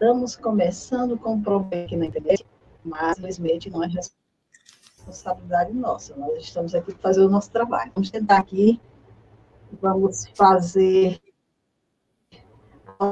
Estamos 0.00 0.36
começando 0.36 1.18
com 1.18 1.32
um 1.32 1.42
problema 1.42 1.84
aqui 1.84 1.96
na 1.96 2.06
internet, 2.06 2.46
mas 2.84 3.18
infelizmente 3.18 3.68
não 3.68 3.82
é 3.82 3.88
responsabilidade 3.88 5.72
nossa. 5.72 6.14
Nós 6.14 6.38
estamos 6.38 6.72
aqui 6.72 6.92
para 6.92 7.02
fazer 7.02 7.22
o 7.22 7.28
nosso 7.28 7.50
trabalho. 7.50 7.90
Vamos 7.96 8.08
tentar 8.08 8.38
aqui, 8.38 8.80
vamos 9.82 10.28
fazer 10.36 11.20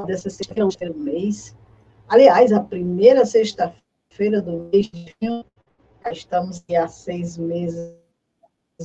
dessa 0.05 0.29
sexta-feira 0.29 0.93
do 0.93 0.97
mês. 0.97 1.53
Aliás, 2.07 2.53
a 2.53 2.61
primeira 2.61 3.25
sexta-feira 3.25 4.41
do 4.41 4.69
mês 4.71 4.89
de 4.89 5.13
junho, 5.21 5.43
estamos 6.09 6.63
há 6.73 6.87
seis 6.87 7.37
meses 7.37 7.97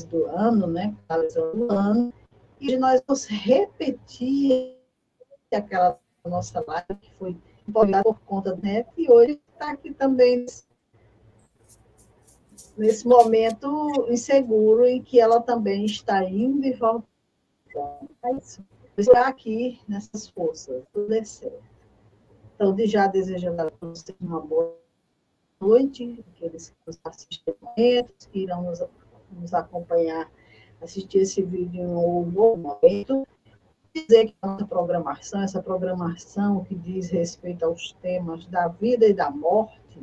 do 0.09 0.27
ano, 0.27 0.67
né? 0.67 0.93
Finalizando 1.07 1.67
o 1.67 1.73
ano, 1.73 2.13
e 2.61 2.77
nós 2.77 3.01
vamos 3.07 3.27
repetir 3.27 4.77
aquela 5.55 6.01
nossa 6.27 6.65
live 6.67 6.97
que 7.01 7.15
foi 7.15 7.37
empolgada 7.69 8.05
por 8.05 8.21
conta 8.21 8.55
do 8.55 8.63
NEP, 8.63 8.89
e 8.97 9.11
hoje 9.11 9.41
está 9.53 9.73
aqui 9.73 9.93
também 9.93 10.47
nesse 12.77 13.07
momento 13.07 14.07
inseguro 14.09 14.87
em 14.87 15.03
que 15.03 15.21
ela 15.21 15.41
também 15.41 15.85
está 15.85 16.25
indo 16.25 16.65
e 16.67 16.73
voltando. 16.73 17.09
Estar 18.97 19.27
aqui 19.27 19.81
nessas 19.89 20.29
forças, 20.29 20.83
tudo 20.93 21.15
é 21.15 21.25
certo. 21.25 21.63
Então, 22.55 22.75
de 22.75 22.87
já 22.87 23.07
desejando 23.07 23.63
a 23.63 23.71
vocês 23.81 24.15
uma 24.21 24.41
boa 24.41 24.77
noite, 25.59 26.23
aqueles 26.35 26.69
que 26.69 26.77
nos 26.87 26.99
assistem, 27.05 27.55
que 28.31 28.39
irão 28.39 28.63
nos, 28.63 28.83
nos 29.33 29.55
acompanhar, 29.55 30.31
assistir 30.81 31.19
esse 31.19 31.43
vídeo 31.43 31.83
em 31.83 31.87
um 31.87 32.23
bom 32.25 32.57
momento 32.57 33.27
dizer 33.95 34.29
que 34.29 34.35
a 34.41 34.47
nossa 34.47 34.67
programação, 34.67 35.43
essa 35.43 35.63
programação 35.63 36.65
que 36.65 36.75
diz 36.75 37.11
respeito 37.11 37.65
aos 37.65 37.93
temas 38.01 38.47
da 38.47 38.69
vida 38.69 39.07
e 39.07 39.13
da 39.13 39.31
morte, 39.31 40.01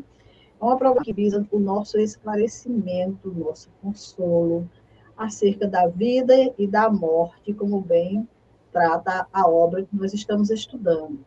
é 0.61 0.63
uma 0.63 0.77
programação 0.77 1.03
que 1.03 1.13
visa 1.13 1.47
o 1.51 1.59
nosso 1.59 1.97
esclarecimento, 1.97 3.29
o 3.29 3.33
nosso 3.33 3.69
consolo 3.81 4.69
acerca 5.17 5.67
da 5.67 5.87
vida 5.87 6.35
e 6.57 6.67
da 6.67 6.89
morte, 6.89 7.53
como 7.53 7.81
bem 7.81 8.27
trata 8.71 9.27
a 9.33 9.49
obra 9.49 9.83
que 9.83 9.95
nós 9.95 10.13
estamos 10.13 10.51
estudando. 10.51 11.25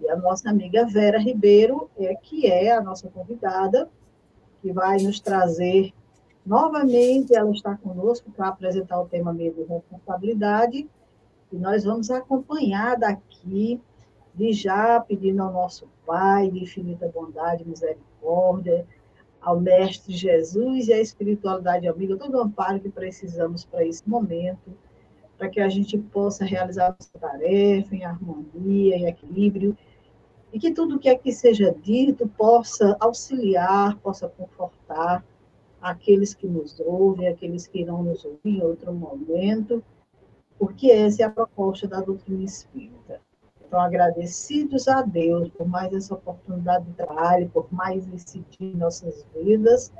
E 0.00 0.08
a 0.08 0.16
nossa 0.16 0.48
amiga 0.48 0.86
Vera 0.86 1.18
Ribeiro 1.18 1.90
é 1.98 2.14
que 2.14 2.46
é 2.46 2.72
a 2.72 2.80
nossa 2.80 3.08
convidada, 3.08 3.90
que 4.62 4.72
vai 4.72 4.98
nos 4.98 5.18
trazer 5.18 5.92
novamente, 6.46 7.34
ela 7.34 7.50
está 7.50 7.76
conosco 7.76 8.30
para 8.30 8.48
apresentar 8.48 9.00
o 9.00 9.08
tema 9.08 9.32
medo 9.32 9.60
e 9.60 9.64
responsabilidade, 9.64 10.88
e 11.52 11.56
nós 11.56 11.84
vamos 11.84 12.10
acompanhar 12.10 12.96
daqui, 12.96 13.80
de 14.34 14.52
já 14.52 15.00
pedindo 15.00 15.42
ao 15.42 15.52
nosso 15.52 15.88
Pai 16.06 16.50
de 16.50 16.62
infinita 16.62 17.10
bondade 17.12 17.68
misericórdia, 17.68 18.86
ao 19.40 19.60
Mestre 19.60 20.14
Jesus 20.14 20.88
e 20.88 20.92
à 20.92 21.00
espiritualidade 21.00 21.86
amiga, 21.86 22.16
todo 22.16 22.36
o 22.36 22.40
amparo 22.40 22.80
que 22.80 22.88
precisamos 22.88 23.64
para 23.64 23.84
esse 23.84 24.08
momento, 24.08 24.72
para 25.36 25.48
que 25.48 25.60
a 25.60 25.68
gente 25.68 25.98
possa 25.98 26.44
realizar 26.44 26.96
nossa 26.98 27.18
tarefa 27.18 27.94
em 27.94 28.04
harmonia 28.04 28.96
e 28.96 29.04
equilíbrio, 29.04 29.76
e 30.52 30.58
que 30.58 30.72
tudo 30.72 30.98
que 30.98 31.08
aqui 31.08 31.30
seja 31.30 31.74
dito 31.82 32.26
possa 32.26 32.96
auxiliar, 32.98 33.96
possa 33.98 34.28
confortar 34.28 35.24
aqueles 35.80 36.34
que 36.34 36.46
nos 36.46 36.80
ouvem, 36.80 37.28
aqueles 37.28 37.66
que 37.66 37.80
irão 37.80 38.02
nos 38.02 38.24
ouvir 38.24 38.58
em 38.58 38.62
outro 38.62 38.92
momento, 38.92 39.82
porque 40.58 40.90
essa 40.90 41.22
é 41.22 41.26
a 41.26 41.30
proposta 41.30 41.86
da 41.86 42.00
doutrina 42.00 42.44
espírita. 42.44 43.20
Então, 43.66 43.80
agradecidos 43.80 44.88
a 44.88 45.02
Deus 45.02 45.50
por 45.50 45.68
mais 45.68 45.92
essa 45.92 46.14
oportunidade 46.14 46.86
de 46.86 46.92
trabalho, 46.94 47.50
por 47.50 47.66
mais 47.70 48.06
decidir 48.06 48.46
em 48.60 48.76
nossas 48.76 49.26
vidas, 49.34 49.92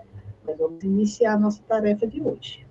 nós 0.46 0.56
vamos 0.56 0.82
iniciar 0.82 1.34
a 1.34 1.38
nossa 1.38 1.62
tarefa 1.62 2.06
de 2.06 2.22
hoje. 2.22 2.66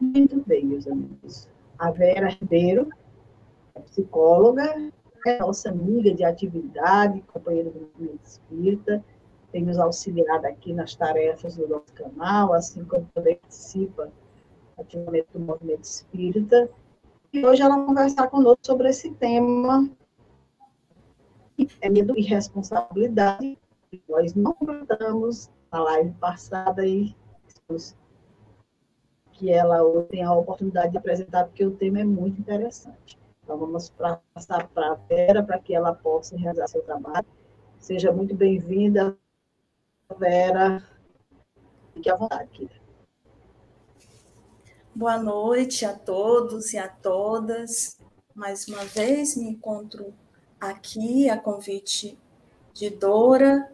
Muito 0.00 0.42
bem, 0.46 0.64
meus 0.64 0.88
amigos. 0.88 1.48
A 1.78 1.90
Vera 1.90 2.28
Ribeiro 2.28 2.88
é 3.74 3.80
psicóloga, 3.80 4.90
é 5.26 5.38
nossa 5.38 5.68
amiga 5.68 6.12
de 6.14 6.24
atividade, 6.24 7.20
companheira 7.32 7.70
do 7.70 7.80
movimento 7.80 8.24
espírita, 8.24 9.04
tem 9.52 9.62
nos 9.62 9.78
auxiliado 9.78 10.46
aqui 10.46 10.72
nas 10.72 10.94
tarefas 10.94 11.56
do 11.56 11.68
nosso 11.68 11.92
canal, 11.92 12.54
assim 12.54 12.82
como 12.84 13.06
também 13.14 13.36
participa 13.36 14.10
ativamente 14.82 15.28
do 15.32 15.40
movimento 15.40 15.84
espírita. 15.84 16.70
E 17.32 17.44
hoje 17.44 17.62
ela 17.62 17.76
vai 17.76 17.86
conversar 17.86 18.28
conosco 18.28 18.60
sobre 18.62 18.90
esse 18.90 19.10
tema, 19.14 19.88
que 21.56 21.68
é 21.80 21.88
medo 21.88 22.16
e 22.16 22.22
responsabilidade. 22.22 23.58
Nós 24.08 24.34
não 24.34 24.52
completamos 24.52 25.50
na 25.70 25.82
live 25.82 26.12
passada 26.12 26.86
e 26.86 27.14
que 29.32 29.50
ela 29.50 29.82
hoje 29.82 30.08
tem 30.08 30.22
a 30.22 30.32
oportunidade 30.32 30.92
de 30.92 30.98
apresentar, 30.98 31.46
porque 31.46 31.64
o 31.64 31.72
tema 31.72 32.00
é 32.00 32.04
muito 32.04 32.40
interessante. 32.40 33.18
Então, 33.42 33.58
vamos 33.58 33.90
passar 33.90 34.68
para 34.68 34.92
a 34.92 34.94
Vera 34.94 35.42
para 35.42 35.58
que 35.58 35.74
ela 35.74 35.94
possa 35.94 36.36
realizar 36.36 36.68
seu 36.68 36.82
trabalho. 36.82 37.26
Seja 37.78 38.12
muito 38.12 38.34
bem-vinda, 38.34 39.16
Vera. 40.18 40.82
Fique 41.94 42.08
à 42.08 42.16
vontade, 42.16 42.48
querida. 42.50 42.81
Boa 44.94 45.16
noite 45.16 45.86
a 45.86 45.94
todos 45.94 46.74
e 46.74 46.78
a 46.78 46.86
todas. 46.86 47.96
Mais 48.34 48.68
uma 48.68 48.84
vez 48.84 49.34
me 49.34 49.48
encontro 49.48 50.12
aqui 50.60 51.30
a 51.30 51.38
convite 51.38 52.18
de 52.74 52.90
Dora 52.90 53.72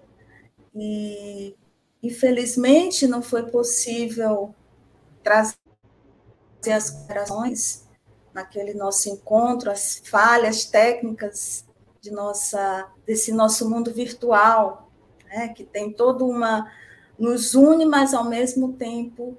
e 0.72 1.56
infelizmente 2.00 3.08
não 3.08 3.20
foi 3.20 3.50
possível 3.50 4.54
trazer 5.20 5.56
as 6.72 6.88
considerações 6.90 7.84
naquele 8.32 8.72
nosso 8.74 9.08
encontro, 9.08 9.72
as 9.72 10.00
falhas 10.04 10.66
técnicas 10.66 11.66
de 12.00 12.12
nossa 12.12 12.92
desse 13.04 13.32
nosso 13.32 13.68
mundo 13.68 13.92
virtual, 13.92 14.88
né, 15.24 15.48
que 15.48 15.64
tem 15.64 15.92
toda 15.92 16.24
uma 16.24 16.70
nos 17.18 17.56
une, 17.56 17.84
mas 17.84 18.14
ao 18.14 18.24
mesmo 18.24 18.74
tempo 18.74 19.36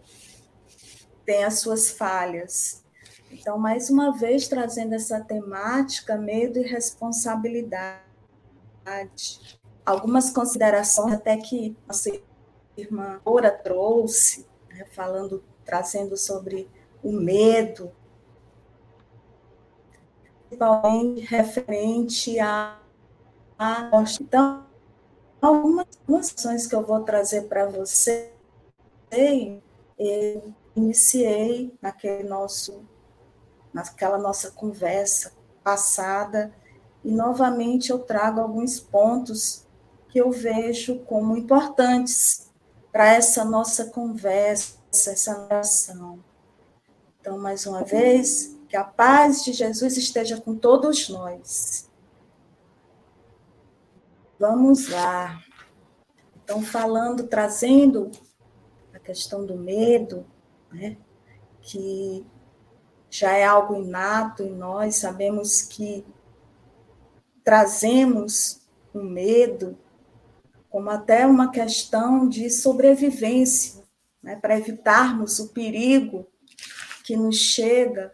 tem 1.30 1.44
as 1.44 1.60
suas 1.60 1.92
falhas. 1.92 2.84
Então, 3.30 3.60
mais 3.60 3.92
uma 3.92 4.18
vez, 4.18 4.48
trazendo 4.48 4.96
essa 4.96 5.22
temática, 5.22 6.18
medo 6.18 6.58
e 6.58 6.64
responsabilidade. 6.64 8.02
Algumas 9.86 10.32
considerações 10.32 11.14
até 11.14 11.38
que 11.38 11.78
nossa 11.88 12.10
irmã 12.76 13.22
Ora 13.24 13.52
trouxe, 13.52 14.48
né, 14.70 14.88
falando, 14.92 15.44
trazendo 15.64 16.18
sobre 16.18 16.68
o 17.04 17.12
medo, 17.12 17.92
principalmente 20.48 21.22
referente 21.28 22.40
a, 22.40 22.80
a 23.56 23.92
então 24.20 24.66
algumas 25.40 25.86
ações 26.36 26.66
que 26.66 26.74
eu 26.74 26.84
vou 26.84 27.04
trazer 27.04 27.44
para 27.44 27.68
você 27.68 28.34
iniciei 30.76 31.74
naquele 31.82 32.28
nosso, 32.28 32.86
naquela 33.74 34.18
nossa 34.18 34.52
conversa 34.52 35.34
passada, 35.64 36.54
e 37.04 37.12
novamente 37.12 37.92
eu 37.92 38.00
trago 38.00 38.42
alguns 38.42 38.80
pontos 38.80 39.66
que 40.10 40.20
eu 40.20 40.32
vejo 40.32 41.00
como 41.00 41.38
importantes 41.38 42.50
para 42.92 43.14
essa 43.14 43.46
nossa 43.46 43.86
conversa, 43.86 44.78
essa 44.92 45.46
oração. 45.46 46.20
Então, 47.22 47.38
mais 47.38 47.66
uma 47.66 47.84
vez, 47.84 48.58
que 48.68 48.76
a 48.76 48.84
paz 48.84 49.44
de 49.44 49.54
Jesus 49.54 49.98
esteja 49.98 50.40
com 50.40 50.56
todos 50.56 51.10
nós. 51.10 51.90
Vamos 54.40 54.90
lá. 54.90 55.42
Então, 56.44 56.62
falando, 56.62 57.28
trazendo 57.28 58.10
a 58.94 59.00
questão 59.00 59.46
do 59.46 59.56
medo, 59.56 60.26
né? 60.72 60.98
que 61.62 62.26
já 63.10 63.34
é 63.34 63.44
algo 63.44 63.76
inato 63.76 64.44
em 64.44 64.56
nós, 64.56 64.98
sabemos 64.98 65.62
que 65.62 66.06
trazemos 67.44 68.62
o 68.94 69.00
um 69.00 69.04
medo 69.04 69.78
como 70.70 70.90
até 70.90 71.26
uma 71.26 71.50
questão 71.50 72.30
de 72.30 72.50
sobrevivência, 72.50 73.84
né? 74.22 74.36
para 74.36 74.58
evitarmos 74.58 75.40
o 75.40 75.50
perigo 75.50 76.28
que 77.04 77.18
nos 77.18 77.38
chega. 77.38 78.14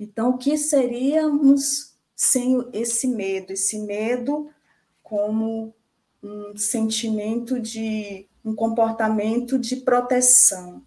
Então, 0.00 0.30
o 0.30 0.38
que 0.38 0.58
seríamos 0.58 1.96
sem 2.16 2.68
esse 2.72 3.06
medo? 3.06 3.52
Esse 3.52 3.78
medo 3.78 4.50
como 5.02 5.72
um 6.22 6.56
sentimento 6.56 7.60
de 7.60 8.28
um 8.44 8.54
comportamento 8.54 9.58
de 9.58 9.76
proteção. 9.76 10.84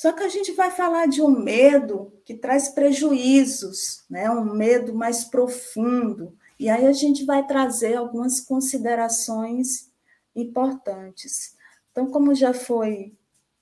Só 0.00 0.12
que 0.12 0.22
a 0.22 0.30
gente 0.30 0.52
vai 0.52 0.70
falar 0.70 1.04
de 1.08 1.20
um 1.20 1.28
medo 1.28 2.10
que 2.24 2.32
traz 2.32 2.70
prejuízos, 2.70 4.02
né? 4.08 4.30
um 4.30 4.54
medo 4.54 4.94
mais 4.94 5.24
profundo. 5.24 6.34
E 6.58 6.70
aí 6.70 6.86
a 6.86 6.92
gente 6.94 7.26
vai 7.26 7.46
trazer 7.46 7.96
algumas 7.96 8.40
considerações 8.40 9.90
importantes. 10.34 11.54
Então, 11.92 12.10
como 12.10 12.34
já 12.34 12.54
foi, 12.54 13.12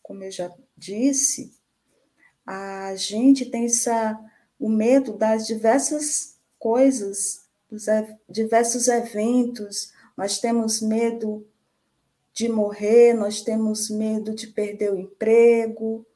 como 0.00 0.23
eu 0.23 0.31
já 0.31 0.49
disse, 0.76 1.52
a 2.46 2.94
gente 2.94 3.46
tem 3.46 3.64
essa, 3.64 4.17
o 4.61 4.69
medo 4.69 5.14
das 5.14 5.44
diversas 5.44 6.38
coisas, 6.56 7.49
dos 7.69 7.87
diversos 8.29 8.87
eventos, 8.87 9.93
nós 10.17 10.38
temos 10.38 10.81
medo 10.81 11.44
de 12.32 12.49
morrer, 12.49 13.12
nós 13.12 13.43
temos 13.43 13.91
medo 13.91 14.32
de 14.32 14.46
perder 14.46 14.93
o 14.93 14.99
emprego, 15.00 16.06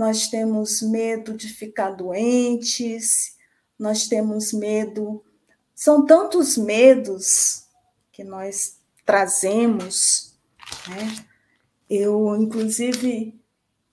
nós 0.00 0.28
temos 0.28 0.80
medo 0.80 1.34
de 1.34 1.46
ficar 1.46 1.90
doentes, 1.90 3.36
nós 3.78 4.08
temos 4.08 4.50
medo. 4.50 5.22
São 5.74 6.06
tantos 6.06 6.56
medos 6.56 7.66
que 8.10 8.24
nós 8.24 8.78
trazemos. 9.04 10.34
Né? 10.88 11.26
Eu, 11.86 12.34
inclusive, 12.34 13.38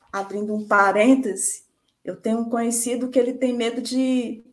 abrindo 0.09 0.56
um 0.56 0.65
parêntese, 0.65 1.65
eu 2.06 2.15
tenho 2.15 2.39
um 2.39 2.50
conhecido 2.50 3.09
que 3.09 3.19
ele 3.19 3.33
tem 3.33 3.54
medo 3.54 3.81
de, 3.81 4.45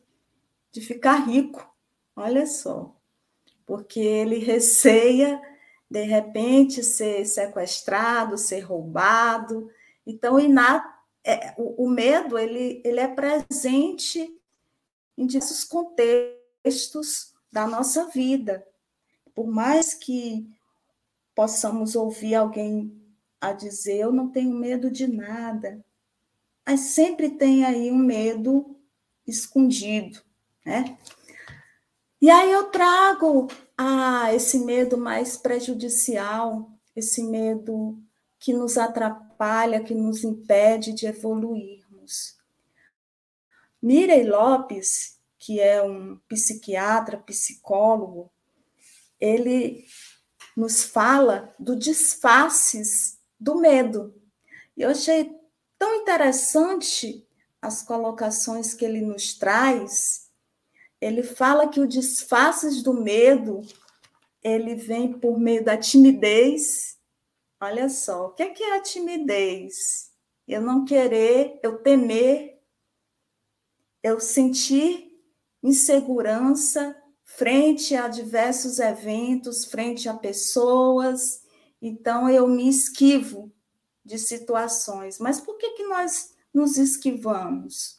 de 0.72 0.80
ficar 0.80 1.24
rico. 1.24 1.64
Olha 2.16 2.48
só. 2.48 2.96
Porque 3.64 4.00
ele 4.00 4.38
receia, 4.38 5.40
de 5.88 6.02
repente, 6.02 6.82
ser 6.82 7.24
sequestrado, 7.24 8.36
ser 8.36 8.62
roubado. 8.62 9.70
Então, 10.04 10.40
é, 11.24 11.54
o, 11.56 11.84
o 11.84 11.88
medo 11.88 12.38
ele, 12.38 12.82
ele 12.84 13.00
é 13.00 13.08
presente 13.08 14.30
em 15.16 15.26
diversos 15.26 15.64
contextos 15.64 17.34
da 17.50 17.66
nossa 17.66 18.08
vida. 18.08 18.66
Por 19.34 19.46
mais 19.46 19.94
que 19.94 20.46
possamos 21.34 21.96
ouvir 21.96 22.34
alguém 22.34 23.00
a 23.40 23.52
dizer, 23.52 23.98
eu 23.98 24.12
não 24.12 24.28
tenho 24.28 24.54
medo 24.54 24.90
de 24.90 25.06
nada, 25.06 25.84
mas 26.66 26.80
sempre 26.80 27.30
tem 27.30 27.64
aí 27.64 27.90
um 27.90 27.98
medo 27.98 28.76
escondido, 29.26 30.20
né? 30.64 30.96
E 32.20 32.30
aí 32.30 32.50
eu 32.50 32.70
trago 32.70 33.48
ah, 33.76 34.32
esse 34.32 34.58
medo 34.60 34.96
mais 34.96 35.36
prejudicial, 35.36 36.70
esse 36.96 37.22
medo 37.22 37.98
que 38.44 38.52
nos 38.52 38.76
atrapalha, 38.76 39.82
que 39.82 39.94
nos 39.94 40.22
impede 40.22 40.92
de 40.92 41.06
evoluirmos. 41.06 42.36
Mirei 43.80 44.22
Lopes, 44.28 45.18
que 45.38 45.60
é 45.60 45.82
um 45.82 46.18
psiquiatra, 46.28 47.16
psicólogo, 47.16 48.30
ele 49.18 49.86
nos 50.54 50.84
fala 50.84 51.54
do 51.58 51.74
disfarces 51.74 53.18
do 53.40 53.54
medo. 53.54 54.14
E 54.76 54.82
eu 54.82 54.90
achei 54.90 55.34
tão 55.78 55.94
interessante 55.94 57.26
as 57.62 57.80
colocações 57.80 58.74
que 58.74 58.84
ele 58.84 59.00
nos 59.00 59.32
traz. 59.32 60.30
Ele 61.00 61.22
fala 61.22 61.66
que 61.66 61.80
o 61.80 61.88
disfarces 61.88 62.82
do 62.82 62.92
medo 62.92 63.62
ele 64.42 64.74
vem 64.74 65.14
por 65.14 65.40
meio 65.40 65.64
da 65.64 65.78
timidez. 65.78 66.98
Olha 67.64 67.88
só, 67.88 68.26
o 68.26 68.30
que 68.32 68.42
é, 68.42 68.54
é 68.62 68.76
a 68.76 68.82
timidez? 68.82 70.12
Eu 70.46 70.60
não 70.60 70.84
querer, 70.84 71.58
eu 71.62 71.78
temer, 71.78 72.62
eu 74.02 74.20
sentir 74.20 75.18
insegurança 75.62 76.94
frente 77.24 77.96
a 77.96 78.06
diversos 78.06 78.78
eventos, 78.78 79.64
frente 79.64 80.10
a 80.10 80.14
pessoas. 80.14 81.42
Então 81.80 82.28
eu 82.28 82.46
me 82.46 82.68
esquivo 82.68 83.50
de 84.04 84.18
situações. 84.18 85.18
Mas 85.18 85.40
por 85.40 85.56
que, 85.56 85.70
que 85.70 85.84
nós 85.84 86.34
nos 86.52 86.76
esquivamos? 86.76 87.98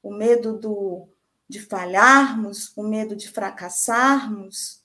O 0.00 0.14
medo 0.14 0.56
do, 0.56 1.08
de 1.48 1.60
falharmos, 1.60 2.72
o 2.76 2.84
medo 2.84 3.16
de 3.16 3.28
fracassarmos. 3.28 4.79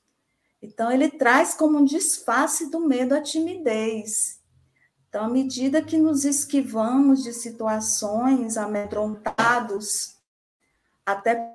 Então, 0.65 0.91
ele 0.91 1.09
traz 1.09 1.53
como 1.53 1.77
um 1.77 1.85
disfarce 1.85 2.71
do 2.71 2.79
medo 2.79 3.13
a 3.13 3.21
timidez. 3.21 4.41
Então, 5.07 5.25
à 5.25 5.29
medida 5.29 5.81
que 5.81 5.95
nos 5.95 6.25
esquivamos 6.25 7.23
de 7.23 7.33
situações 7.33 8.57
amedrontados, 8.57 10.17
até 11.05 11.53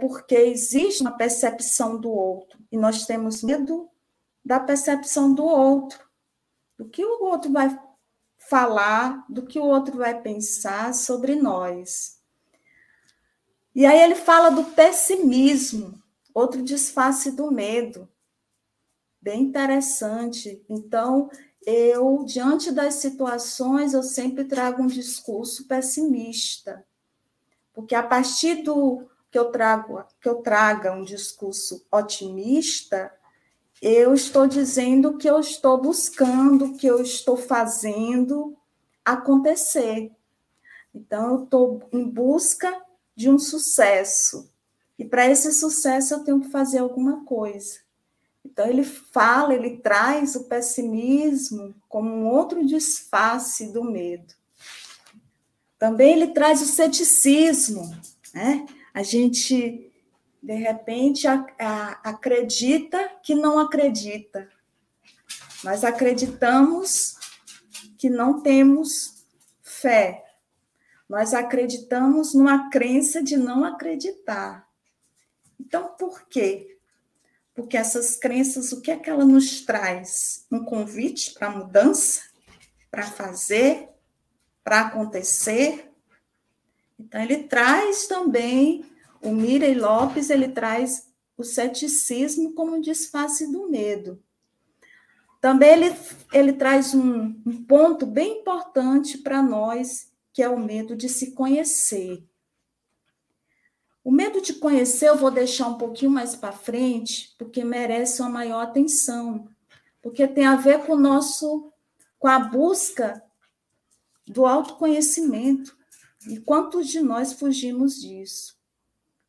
porque 0.00 0.34
existe 0.34 1.00
uma 1.00 1.16
percepção 1.16 1.96
do 1.96 2.10
outro, 2.10 2.58
e 2.72 2.76
nós 2.76 3.06
temos 3.06 3.42
medo 3.42 3.88
da 4.44 4.58
percepção 4.58 5.32
do 5.32 5.44
outro, 5.44 6.04
do 6.76 6.88
que 6.88 7.04
o 7.04 7.24
outro 7.24 7.52
vai 7.52 7.78
falar 8.48 9.24
do 9.28 9.46
que 9.46 9.60
o 9.60 9.64
outro 9.64 9.96
vai 9.96 10.20
pensar 10.20 10.92
sobre 10.92 11.36
nós. 11.36 12.18
E 13.72 13.86
aí 13.86 14.00
ele 14.00 14.16
fala 14.16 14.50
do 14.50 14.64
pessimismo, 14.64 16.02
outro 16.34 16.62
disfarce 16.62 17.30
do 17.30 17.50
medo. 17.52 18.08
Bem 19.20 19.42
interessante. 19.42 20.64
Então, 20.68 21.30
eu, 21.66 22.24
diante 22.24 22.72
das 22.72 22.94
situações, 22.94 23.92
eu 23.92 24.02
sempre 24.02 24.44
trago 24.44 24.82
um 24.82 24.86
discurso 24.86 25.66
pessimista. 25.66 26.84
Porque 27.74 27.94
a 27.94 28.02
partir 28.02 28.62
do 28.62 29.06
que 29.30 29.38
eu 29.38 29.50
trago, 29.50 30.02
que 30.20 30.28
eu 30.28 30.36
traga 30.36 30.92
um 30.92 31.04
discurso 31.04 31.84
otimista, 31.92 33.12
eu 33.80 34.14
estou 34.14 34.46
dizendo 34.46 35.16
que 35.16 35.28
eu 35.28 35.38
estou 35.38 35.80
buscando, 35.80 36.74
que 36.76 36.86
eu 36.86 37.00
estou 37.00 37.36
fazendo 37.36 38.56
acontecer. 39.04 40.10
Então, 40.94 41.30
eu 41.30 41.44
estou 41.44 41.88
em 41.92 42.08
busca 42.08 42.74
de 43.14 43.30
um 43.30 43.38
sucesso. 43.38 44.50
E 44.98 45.04
para 45.04 45.26
esse 45.26 45.52
sucesso, 45.52 46.14
eu 46.14 46.24
tenho 46.24 46.40
que 46.40 46.48
fazer 46.48 46.78
alguma 46.78 47.24
coisa. 47.24 47.80
Então, 48.44 48.66
ele 48.66 48.84
fala, 48.84 49.54
ele 49.54 49.78
traz 49.78 50.34
o 50.34 50.44
pessimismo 50.44 51.74
como 51.88 52.08
um 52.10 52.26
outro 52.26 52.64
disfarce 52.64 53.72
do 53.72 53.84
medo. 53.84 54.34
Também 55.78 56.12
ele 56.12 56.28
traz 56.28 56.60
o 56.60 56.66
ceticismo. 56.66 57.90
Né? 58.34 58.66
A 58.92 59.02
gente 59.02 59.90
de 60.42 60.54
repente 60.54 61.28
a, 61.28 61.46
a, 61.58 62.10
acredita 62.10 63.10
que 63.22 63.34
não 63.34 63.58
acredita. 63.58 64.48
Nós 65.62 65.84
acreditamos 65.84 67.16
que 67.98 68.08
não 68.08 68.40
temos 68.40 69.26
fé. 69.62 70.24
Nós 71.08 71.34
acreditamos 71.34 72.34
numa 72.34 72.70
crença 72.70 73.22
de 73.22 73.36
não 73.36 73.64
acreditar. 73.64 74.66
Então, 75.58 75.94
por 75.98 76.26
quê? 76.28 76.78
Porque 77.54 77.76
essas 77.76 78.16
crenças, 78.16 78.72
o 78.72 78.80
que 78.80 78.90
é 78.90 78.96
que 78.96 79.10
ela 79.10 79.24
nos 79.24 79.62
traz? 79.62 80.46
Um 80.50 80.64
convite 80.64 81.34
para 81.34 81.50
mudança, 81.50 82.22
para 82.90 83.02
fazer, 83.02 83.88
para 84.62 84.82
acontecer. 84.82 85.90
Então, 86.98 87.20
ele 87.20 87.44
traz 87.44 88.06
também 88.06 88.84
o 89.22 89.32
Mirei 89.32 89.74
Lopes 89.74 90.30
ele 90.30 90.48
traz 90.48 91.08
o 91.36 91.44
ceticismo 91.44 92.54
como 92.54 92.80
disfarce 92.80 93.50
do 93.50 93.68
medo. 93.68 94.22
Também 95.40 95.70
ele, 95.70 95.96
ele 96.32 96.52
traz 96.52 96.94
um, 96.94 97.40
um 97.46 97.64
ponto 97.64 98.04
bem 98.04 98.40
importante 98.40 99.18
para 99.18 99.42
nós, 99.42 100.10
que 100.32 100.42
é 100.42 100.48
o 100.48 100.58
medo 100.58 100.94
de 100.94 101.08
se 101.08 101.32
conhecer. 101.32 102.22
O 104.02 104.10
medo 104.10 104.40
de 104.40 104.54
conhecer 104.54 105.08
eu 105.08 105.16
vou 105.16 105.30
deixar 105.30 105.68
um 105.68 105.78
pouquinho 105.78 106.10
mais 106.10 106.34
para 106.34 106.52
frente, 106.52 107.34
porque 107.38 107.62
merece 107.62 108.22
uma 108.22 108.30
maior 108.30 108.62
atenção, 108.62 109.48
porque 110.00 110.26
tem 110.26 110.46
a 110.46 110.56
ver 110.56 110.84
com 110.86 110.94
o 110.94 110.98
nosso 110.98 111.70
com 112.18 112.28
a 112.28 112.38
busca 112.38 113.22
do 114.26 114.46
autoconhecimento. 114.46 115.76
E 116.28 116.38
quantos 116.38 116.88
de 116.88 117.00
nós 117.00 117.32
fugimos 117.32 118.00
disso? 118.00 118.58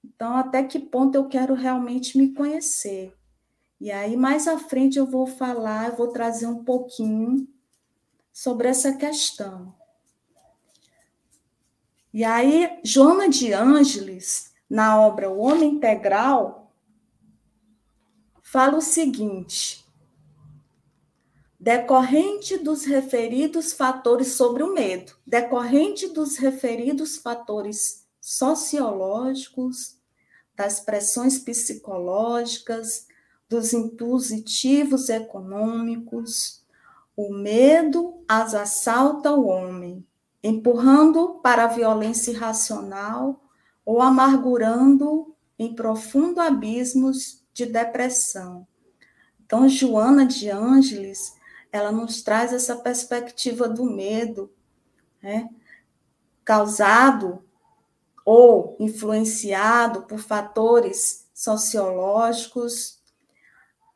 Então, 0.04 0.36
até 0.36 0.63
que 0.63 0.78
ponto 0.78 1.16
eu 1.16 1.28
quero 1.28 1.54
realmente 1.54 2.18
me 2.18 2.34
conhecer? 2.34 3.16
E 3.80 3.90
aí, 3.92 4.18
mais 4.18 4.48
à 4.48 4.60
frente, 4.60 5.00
eu 5.00 5.06
vou 5.06 5.25
falar, 5.25 5.90
eu 5.90 5.96
vou 5.96 6.10
trazer 6.10 6.48
um 6.48 6.63
pouquinho 6.63 7.48
sobre 8.32 8.68
essa 8.68 8.94
questão. 8.94 9.74
E 12.13 12.24
aí, 12.24 12.80
Joana 12.84 13.30
de 13.30 13.54
Ângeles, 13.54 14.50
na 14.72 15.01
obra 15.01 15.30
O 15.30 15.40
Homem 15.40 15.72
Integral, 15.72 16.72
fala 18.42 18.78
o 18.78 18.82
seguinte: 18.82 19.86
decorrente 21.60 22.58
dos 22.58 22.86
referidos 22.86 23.74
fatores 23.74 24.30
sobre 24.36 24.63
o 24.63 24.74
medo, 24.74 25.12
decorrente 25.28 26.08
dos 26.08 26.38
referidos 26.38 27.18
fatores 27.18 28.08
sociológicos, 28.22 29.98
das 30.56 30.80
pressões 30.80 31.38
psicológicas, 31.38 33.08
dos 33.50 33.74
impositivos 33.74 35.10
econômicos, 35.10 36.66
o 37.13 37.34
medo 37.34 38.24
as 38.25 38.56
assalta 38.56 39.34
o 39.34 39.48
homem, 39.48 40.08
empurrando 40.42 41.42
para 41.44 41.66
a 41.66 41.68
violência 41.68 42.32
irracional 42.32 43.50
ou 43.86 44.02
amargurando 44.02 45.36
em 45.58 45.76
profundo 45.76 46.40
abismos 46.40 47.44
de 47.54 47.66
depressão. 47.66 48.68
Então, 49.46 49.68
Joana 49.68 50.26
de 50.26 50.50
Ângeles, 50.50 51.36
ela 51.72 51.92
nos 51.92 52.22
traz 52.22 52.54
essa 52.54 52.76
perspectiva 52.76 53.68
do 53.68 53.86
medo, 53.86 54.52
né? 55.22 55.50
causado 56.44 57.44
ou 58.26 58.76
influenciado 58.80 60.04
por 60.04 60.20
fatores 60.20 61.28
sociológicos, 61.34 63.00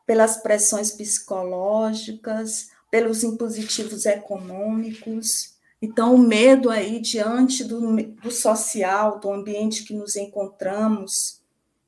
pelas 0.06 0.38
pressões 0.38 0.92
psicológicas, 0.92 2.70
pelos 2.90 3.24
impositivos 3.24 4.06
econômicos. 4.06 5.55
Então, 5.86 6.16
o 6.16 6.18
medo 6.18 6.72
aí 6.72 7.00
diante 7.00 7.64
do, 7.64 7.96
do 7.96 8.32
social, 8.32 9.20
do 9.20 9.32
ambiente 9.32 9.84
que 9.84 9.94
nos 9.94 10.16
encontramos, 10.16 11.44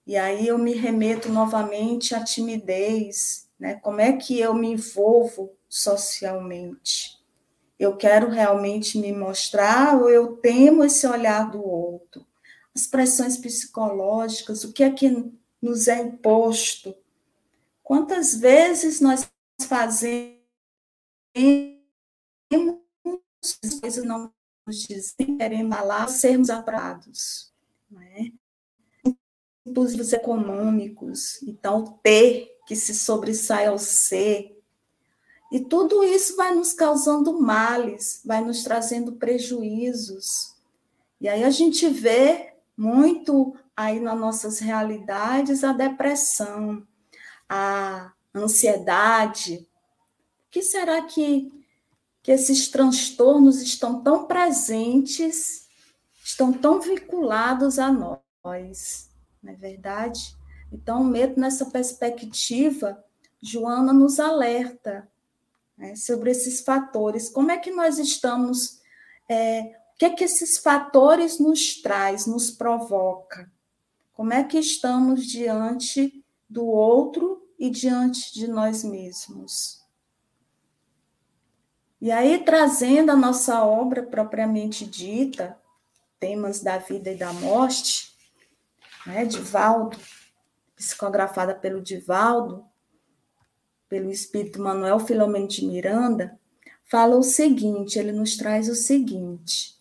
e 0.06 0.16
aí 0.16 0.48
eu 0.48 0.60
me 0.60 0.74
remeto 0.74 1.30
novamente 1.30 2.13
à 2.13 2.24
timidez, 2.24 3.50
né? 3.60 3.74
Como 3.82 4.00
é 4.00 4.13
que 4.13 4.39
eu 4.39 4.54
me 4.54 4.68
envolvo 4.68 5.51
socialmente? 5.68 7.18
Eu 7.80 7.98
quero 7.98 8.30
realmente 8.30 9.00
me 9.00 9.12
mostrar 9.12 10.00
ou 10.00 10.12
eu 10.12 10.38
temo 10.38 10.84
esse 10.84 11.08
olhar 11.08 11.50
do 11.50 11.66
outro? 11.68 12.24
As 12.75 12.86
pressões 12.86 13.36
psicológicas, 13.36 14.63
o 14.63 14.74
que 14.74 14.84
é 14.84 14.92
que 14.92 15.25
nos 15.60 15.88
é 15.88 16.04
imposto? 16.04 16.96
Quantas 17.84 18.36
vezes 18.36 19.01
nós 19.01 19.27
fazemos 19.68 20.38
coisas 23.82 24.03
não 24.03 24.32
nos 24.65 24.79
dizem, 24.79 25.38
queremos 25.38 25.77
lá 25.86 26.08
sermos 26.08 26.50
aprovados, 26.50 27.51
não 27.89 28.01
é? 28.01 28.32
Econômicos, 30.13 31.41
então 31.44 32.00
ter 32.01 32.58
que 32.65 32.75
se 32.75 32.94
sobressai 32.96 33.67
ao 33.67 33.77
ser, 33.77 34.58
e 35.51 35.62
tudo 35.62 36.03
isso 36.03 36.36
vai 36.36 36.53
nos 36.53 36.74
causando 36.74 37.39
males, 37.39 38.22
vai 38.25 38.44
nos 38.44 38.63
trazendo 38.63 39.13
prejuízos. 39.13 40.56
E 41.22 41.29
aí 41.29 41.44
a 41.44 41.50
gente 41.50 41.88
vê 41.88 42.53
muito 42.75 43.56
aí 43.75 44.00
nas 44.00 44.20
nossas 44.20 44.60
realidades 44.60 45.63
a 45.63 45.72
depressão, 45.72 46.86
a 47.48 48.12
ansiedade. 48.36 49.67
O 50.48 50.51
que 50.51 50.62
será 50.62 51.01
que, 51.03 51.51
que 52.27 52.31
esses 52.34 52.67
transtornos 52.67 53.62
estão 53.62 54.03
tão 54.03 54.25
presentes, 54.25 55.65
estão 56.22 56.51
tão 56.51 56.81
vinculados 56.81 57.79
a 57.79 57.89
nós? 57.89 59.10
Não 59.41 59.53
é 59.53 59.55
verdade? 59.55 60.36
Então, 60.69 61.03
o 61.03 61.05
medo 61.05 61.39
nessa 61.39 61.67
perspectiva, 61.67 63.01
Joana 63.41 63.93
nos 63.93 64.19
alerta 64.19 65.10
né, 65.77 65.96
sobre 65.96 66.31
esses 66.31 66.60
fatores. 66.60 67.29
Como 67.29 67.50
é 67.50 67.57
que 67.57 67.72
nós 67.72 67.98
estamos? 67.98 68.81
É, 69.29 69.62
o 69.93 69.98
que 69.98 70.03
é 70.03 70.10
que 70.10 70.25
esses 70.25 70.57
fatores 70.57 71.39
nos 71.39 71.81
traz, 71.81 72.25
nos 72.25 72.51
provoca? 72.51 73.50
Como 74.12 74.34
é 74.34 74.43
que 74.43 74.60
estamos 74.60 75.25
diante 75.25 76.25
do 76.50 76.65
outro 76.65 77.41
e 77.57 77.69
diante 77.69 78.34
de 78.34 78.50
nós 78.50 78.84
mesmos? 78.84 79.87
E 82.00 82.12
aí, 82.12 82.44
trazendo 82.44 83.12
a 83.12 83.16
nossa 83.16 83.63
obra 83.63 84.04
propriamente 84.04 84.86
dita, 84.86 85.60
temas 86.20 86.62
da 86.62 86.77
vida 86.77 87.12
e 87.12 87.18
da 87.18 87.34
morte, 87.34 88.16
né, 89.06 89.25
Divaldo, 89.25 89.98
psicografada 90.75 91.56
pelo 91.56 91.82
Divaldo, 91.82 92.63
pelo 93.89 94.12
espírito 94.12 94.62
Manuel 94.62 95.00
Filomeno 95.00 95.48
de 95.48 95.66
Miranda, 95.66 96.39
fala 96.84 97.18
o 97.18 97.24
seguinte, 97.24 97.98
ele 97.98 98.12
nos 98.12 98.38
traz 98.38 98.70
o 98.70 98.75
seguinte: 98.75 99.75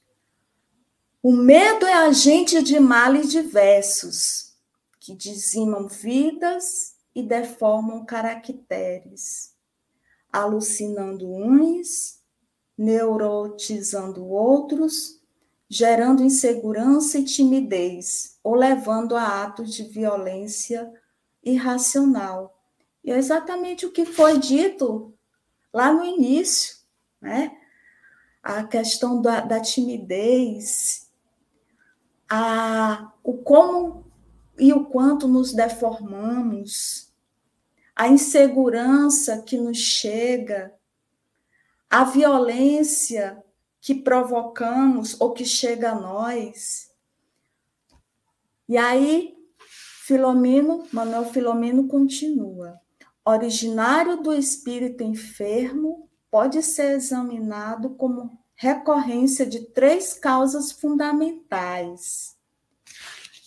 O 1.23 1.33
medo 1.33 1.87
é 1.87 1.93
agente 1.93 2.63
de 2.63 2.79
males 2.81 3.31
diversos, 3.31 4.55
que 5.01 5.15
dizimam 5.15 5.87
vidas 5.87 6.95
e 7.15 7.23
deformam 7.23 8.05
caracteres, 8.05 9.56
alucinando 10.43 11.33
uns, 11.33 12.21
neurotizando 12.77 14.27
outros, 14.27 15.21
gerando 15.69 16.23
insegurança 16.23 17.19
e 17.19 17.25
timidez, 17.25 18.39
ou 18.43 18.55
levando 18.55 19.17
a 19.17 19.45
atos 19.45 19.75
de 19.75 19.85
violência 19.85 20.93
irracional 21.43 22.57
e 23.07 23.13
é 23.13 23.17
exatamente 23.17 23.87
o 23.87 23.93
que 23.93 24.05
foi 24.05 24.37
dito 24.37 25.15
lá 25.73 25.93
no 25.93 26.05
início, 26.05 26.77
né? 27.21 27.57
A 28.43 28.65
questão 28.65 29.23
da, 29.23 29.41
da 29.41 29.61
timidez, 29.61 31.09
a, 32.29 33.13
o 33.23 33.35
como 33.35 34.05
e 34.59 34.73
o 34.73 34.87
quanto 34.87 35.29
nos 35.29 35.53
deformamos, 35.53 37.06
a 37.97 38.09
insegurança 38.09 39.43
que 39.43 39.57
nos 39.57 39.79
chega, 39.79 40.73
a 41.91 42.05
violência 42.05 43.43
que 43.81 43.95
provocamos 43.95 45.19
ou 45.21 45.33
que 45.33 45.45
chega 45.45 45.93
a 45.93 45.95
nós. 45.95 46.93
E 48.69 48.77
aí, 48.77 49.35
Filomeno, 50.05 50.87
Manuel 50.93 51.25
Filomeno 51.25 51.89
continua 51.89 52.81
originário 53.27 54.23
do 54.23 54.33
espírito 54.33 55.03
enfermo 55.03 56.09
pode 56.31 56.63
ser 56.63 56.93
examinado 56.93 57.91
como 57.91 58.39
recorrência 58.55 59.45
de 59.45 59.67
três 59.73 60.15
causas 60.15 60.71
fundamentais. 60.71 62.37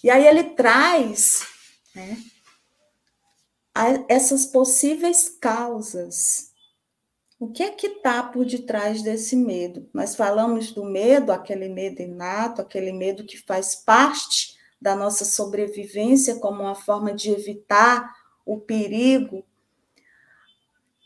E 0.03 0.09
aí 0.09 0.27
ele 0.27 0.43
traz 0.43 1.47
né, 1.95 2.17
essas 4.07 4.45
possíveis 4.45 5.29
causas. 5.29 6.51
O 7.39 7.49
que 7.49 7.63
é 7.63 7.71
que 7.71 7.87
está 7.87 8.21
por 8.23 8.45
detrás 8.45 9.01
desse 9.01 9.35
medo? 9.35 9.89
Nós 9.93 10.15
falamos 10.15 10.71
do 10.71 10.83
medo, 10.83 11.31
aquele 11.31 11.69
medo 11.69 12.01
inato, 12.01 12.61
aquele 12.61 12.91
medo 12.91 13.25
que 13.25 13.37
faz 13.37 13.75
parte 13.75 14.57
da 14.81 14.95
nossa 14.95 15.23
sobrevivência 15.23 16.35
como 16.35 16.61
uma 16.61 16.75
forma 16.75 17.13
de 17.13 17.31
evitar 17.31 18.13
o 18.45 18.59
perigo 18.59 19.45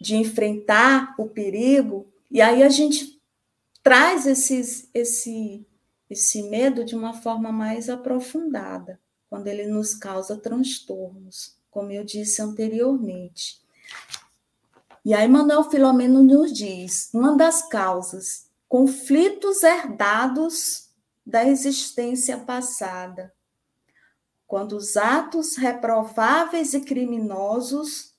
de 0.04 0.18
enfrentar 0.18 1.16
o 1.18 1.30
perigo, 1.30 2.12
e 2.30 2.42
aí 2.42 2.62
a 2.62 2.68
gente 2.68 3.22
traz 3.82 4.28
esses, 4.28 4.90
esse, 4.94 5.66
esse 6.10 6.44
medo 6.50 6.84
de 6.84 6.94
uma 6.94 7.14
forma 7.14 7.54
mais 7.54 7.88
aprofundada, 7.88 9.00
quando 9.30 9.48
ele 9.48 9.66
nos 9.66 9.94
causa 9.94 10.36
transtornos, 10.36 11.58
como 11.74 11.92
eu 11.92 12.04
disse 12.04 12.40
anteriormente. 12.42 13.60
E 15.04 15.14
aí 15.14 15.28
Manuel 15.28 15.64
Filomeno 15.70 16.24
nos 16.24 16.54
diz, 16.54 17.10
uma 17.14 17.36
das 17.36 17.68
causas, 17.68 18.48
conflitos 18.70 19.64
herdados 19.64 20.92
da 21.26 21.44
existência 21.44 22.38
passada, 22.38 23.34
quando 24.46 24.78
os 24.78 24.96
atos 24.96 25.56
reprováveis 25.56 26.76
e 26.76 26.82
criminosos 26.82 28.14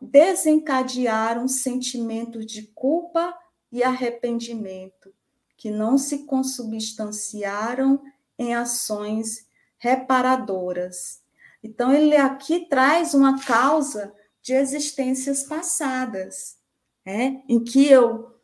desencadearam 0.00 1.46
sentimentos 1.46 2.44
de 2.46 2.62
culpa 2.74 3.32
e 3.70 3.84
arrependimento, 3.84 5.14
que 5.56 5.70
não 5.70 5.96
se 5.96 6.24
consubstanciaram 6.24 8.02
em 8.36 8.54
ações 8.54 9.46
reparadoras. 9.78 11.24
Então, 11.66 11.92
ele 11.92 12.16
aqui 12.16 12.66
traz 12.68 13.14
uma 13.14 13.44
causa 13.44 14.12
de 14.42 14.52
existências 14.54 15.42
passadas, 15.42 16.56
né? 17.04 17.42
em 17.48 17.62
que 17.62 17.86
eu, 17.86 18.34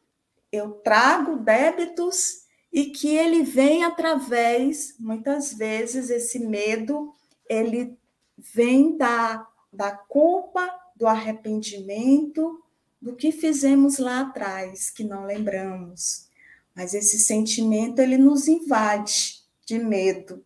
eu 0.50 0.73
trago 0.85 1.37
débitos 1.37 2.43
e 2.73 2.87
que 2.87 3.14
ele 3.14 3.43
vem 3.43 3.85
através, 3.85 4.95
muitas 4.99 5.52
vezes, 5.52 6.11
esse 6.11 6.38
medo, 6.38 7.12
ele 7.49 7.97
vem 8.37 8.97
da 8.97 9.47
da 9.73 9.91
culpa, 9.91 10.69
do 10.95 11.07
arrependimento, 11.07 12.62
do 13.00 13.17
que 13.17 13.33
fizemos 13.33 13.99
lá 13.99 14.21
atrás, 14.21 14.91
que 14.91 15.02
não 15.02 15.25
lembramos. 15.25 16.29
Mas 16.75 16.95
esse 16.95 17.19
sentimento 17.19 18.00
ele 18.00 18.19
nos 18.19 18.47
invade 18.47 19.43
de 19.64 19.79
medo. 19.79 20.45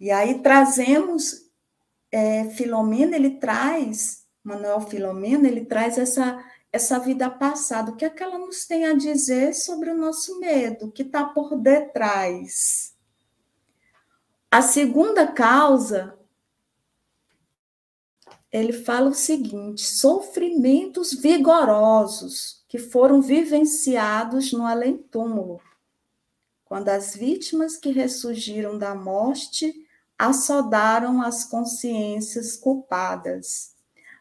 E 0.00 0.10
aí 0.10 0.40
trazemos, 0.40 1.50
é, 2.10 2.48
Filomena, 2.50 3.16
ele 3.16 3.30
traz, 3.38 4.24
Manuel 4.44 4.80
Filomena, 4.80 5.48
ele 5.48 5.64
traz 5.64 5.98
essa, 5.98 6.42
essa 6.72 6.98
vida 6.98 7.28
passada. 7.28 7.90
O 7.90 7.96
que 7.96 8.04
é 8.04 8.10
que 8.10 8.22
ela 8.22 8.38
nos 8.38 8.64
tem 8.64 8.86
a 8.86 8.94
dizer 8.94 9.54
sobre 9.54 9.90
o 9.90 9.96
nosso 9.96 10.38
medo, 10.38 10.86
o 10.86 10.92
que 10.92 11.02
está 11.02 11.24
por 11.24 11.56
detrás? 11.58 12.94
A 14.50 14.62
segunda 14.62 15.26
causa, 15.26 16.16
ele 18.50 18.72
fala 18.72 19.10
o 19.10 19.14
seguinte: 19.14 19.82
sofrimentos 19.82 21.12
vigorosos 21.12 22.64
que 22.68 22.78
foram 22.78 23.20
vivenciados 23.20 24.52
no 24.52 24.64
além-túmulo, 24.64 25.60
quando 26.64 26.88
as 26.88 27.16
vítimas 27.16 27.76
que 27.76 27.90
ressurgiram 27.90 28.78
da 28.78 28.94
morte 28.94 29.87
assodaram 30.18 31.22
as 31.22 31.44
consciências 31.44 32.56
culpadas, 32.56 33.74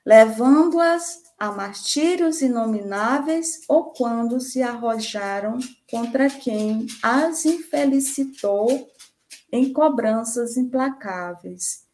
levando-as 0.06 1.24
a 1.40 1.52
martírios 1.52 2.42
inomináveis 2.42 3.62
ou 3.68 3.92
quando 3.92 4.40
se 4.40 4.62
arrojaram 4.62 5.58
contra 5.90 6.30
quem 6.30 6.88
as 7.02 7.46
infelicitou 7.46 8.88
em 9.52 9.72
cobranças 9.74 10.58
implacáveis. 10.58 11.86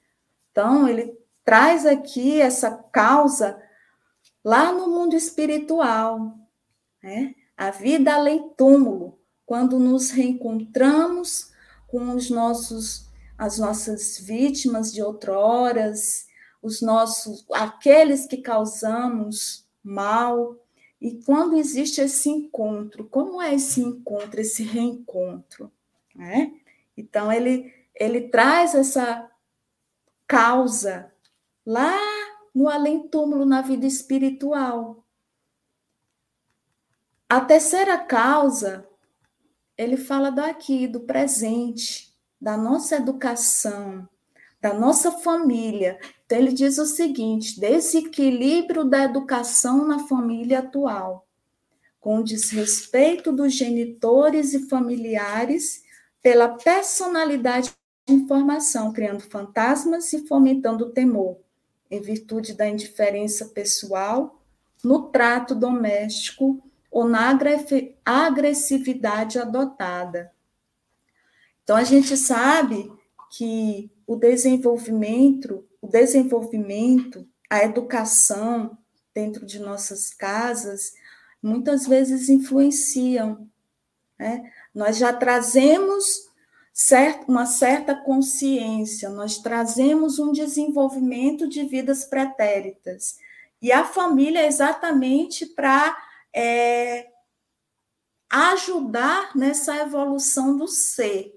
Então, 0.52 0.88
ele 0.88 1.18
traz 1.44 1.86
aqui 1.86 2.40
essa 2.42 2.72
causa 2.72 3.62
lá 4.44 4.72
no 4.72 4.88
mundo 4.88 5.16
espiritual, 5.16 6.38
né? 7.02 7.36
A 7.56 7.70
vida 7.70 8.14
além 8.14 8.50
túmulo, 8.58 9.20
quando 9.46 9.78
nos 9.78 10.10
reencontramos 10.10 11.52
com 11.88 12.16
os 12.16 12.30
nossos 12.30 13.13
as 13.44 13.60
nossas 13.60 14.18
vítimas 14.20 14.94
de 14.94 15.04
outroras, 15.04 16.28
os 16.62 16.82
nossos 16.82 17.46
aqueles 17.52 18.26
que 18.26 18.38
causamos 18.38 19.68
mal. 19.84 20.58
E 21.02 21.22
quando 21.26 21.58
existe 21.58 22.00
esse 22.00 22.30
encontro, 22.30 23.04
como 23.10 23.42
é 23.42 23.54
esse 23.54 23.82
encontro, 23.82 24.40
esse 24.40 24.64
reencontro, 24.64 25.70
né? 26.16 26.54
Então 26.96 27.30
ele 27.34 27.74
ele 27.94 28.30
traz 28.30 28.74
essa 28.76 29.30
causa 30.26 31.12
lá 31.66 32.00
no 32.56 32.70
além-túmulo 32.70 33.46
na 33.46 33.62
vida 33.62 33.86
espiritual. 33.86 35.06
A 37.28 37.42
terceira 37.42 37.98
causa, 37.98 38.88
ele 39.78 39.98
fala 39.98 40.32
daqui, 40.32 40.88
do 40.88 41.02
presente, 41.02 42.13
da 42.44 42.58
nossa 42.58 42.98
educação, 42.98 44.06
da 44.62 44.74
nossa 44.74 45.12
família. 45.12 45.98
Então, 46.26 46.38
ele 46.38 46.52
diz 46.52 46.78
o 46.78 46.86
seguinte: 46.86 47.58
desequilíbrio 47.58 48.84
da 48.84 49.06
educação 49.06 49.88
na 49.88 50.00
família 50.08 50.60
atual, 50.60 51.26
com 52.02 52.22
desrespeito 52.22 53.32
dos 53.32 53.54
genitores 53.54 54.54
e 54.54 54.68
familiares 54.68 55.84
pela 56.22 56.50
personalidade 56.50 57.74
de 58.06 58.14
informação, 58.14 58.92
criando 58.92 59.22
fantasmas 59.22 60.12
e 60.12 60.28
fomentando 60.28 60.88
o 60.88 60.90
temor, 60.90 61.38
em 61.90 62.02
virtude 62.02 62.54
da 62.54 62.68
indiferença 62.68 63.46
pessoal, 63.46 64.38
no 64.84 65.04
trato 65.04 65.56
doméstico 65.56 66.62
ou 66.92 67.08
na 67.08 67.34
agressividade 68.04 69.40
adotada, 69.40 70.33
então 71.64 71.76
a 71.76 71.84
gente 71.84 72.16
sabe 72.18 72.92
que 73.32 73.92
o 74.06 74.16
desenvolvimento, 74.16 75.66
o 75.82 75.88
desenvolvimento, 75.88 77.28
a 77.50 77.64
educação 77.64 78.78
dentro 79.14 79.46
de 79.46 79.60
nossas 79.60 80.14
casas, 80.14 80.94
muitas 81.42 81.88
vezes 81.88 82.30
influenciam. 82.30 83.48
Né? 84.20 84.52
Nós 84.74 84.98
já 84.98 85.14
trazemos 85.14 86.32
certo, 86.74 87.30
uma 87.30 87.46
certa 87.46 87.96
consciência, 87.96 89.10
nós 89.10 89.38
trazemos 89.38 90.20
um 90.20 90.32
desenvolvimento 90.32 91.48
de 91.48 91.64
vidas 91.64 92.06
pretéritas. 92.06 93.18
E 93.62 93.72
a 93.72 93.86
família 93.86 94.40
é 94.40 94.48
exatamente 94.48 95.46
para 95.46 95.96
é, 96.36 97.08
ajudar 98.30 99.36
nessa 99.36 99.78
evolução 99.78 100.58
do 100.58 100.68
ser. 100.68 101.34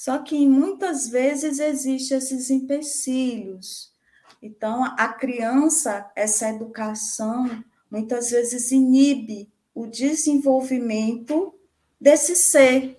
Só 0.00 0.16
que 0.16 0.48
muitas 0.48 1.08
vezes 1.08 1.58
existem 1.58 2.16
esses 2.16 2.48
empecilhos. 2.48 3.92
Então, 4.40 4.82
a 4.96 5.08
criança, 5.08 6.10
essa 6.16 6.48
educação, 6.48 7.62
muitas 7.90 8.30
vezes 8.30 8.72
inibe 8.72 9.52
o 9.74 9.86
desenvolvimento 9.86 11.54
desse 12.00 12.34
ser. 12.34 12.98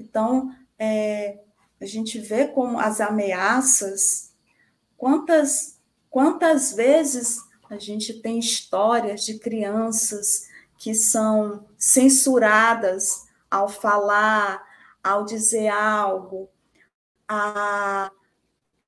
Então, 0.00 0.50
é, 0.78 1.40
a 1.78 1.84
gente 1.84 2.18
vê 2.18 2.48
como 2.48 2.80
as 2.80 3.02
ameaças, 3.02 4.32
quantas, 4.96 5.78
quantas 6.08 6.72
vezes 6.72 7.36
a 7.68 7.76
gente 7.76 8.14
tem 8.22 8.38
histórias 8.38 9.26
de 9.26 9.38
crianças 9.38 10.48
que 10.78 10.94
são 10.94 11.66
censuradas 11.76 13.26
ao 13.50 13.68
falar, 13.68 14.67
ao 15.02 15.24
dizer 15.24 15.68
algo, 15.68 16.48
a, 17.26 18.10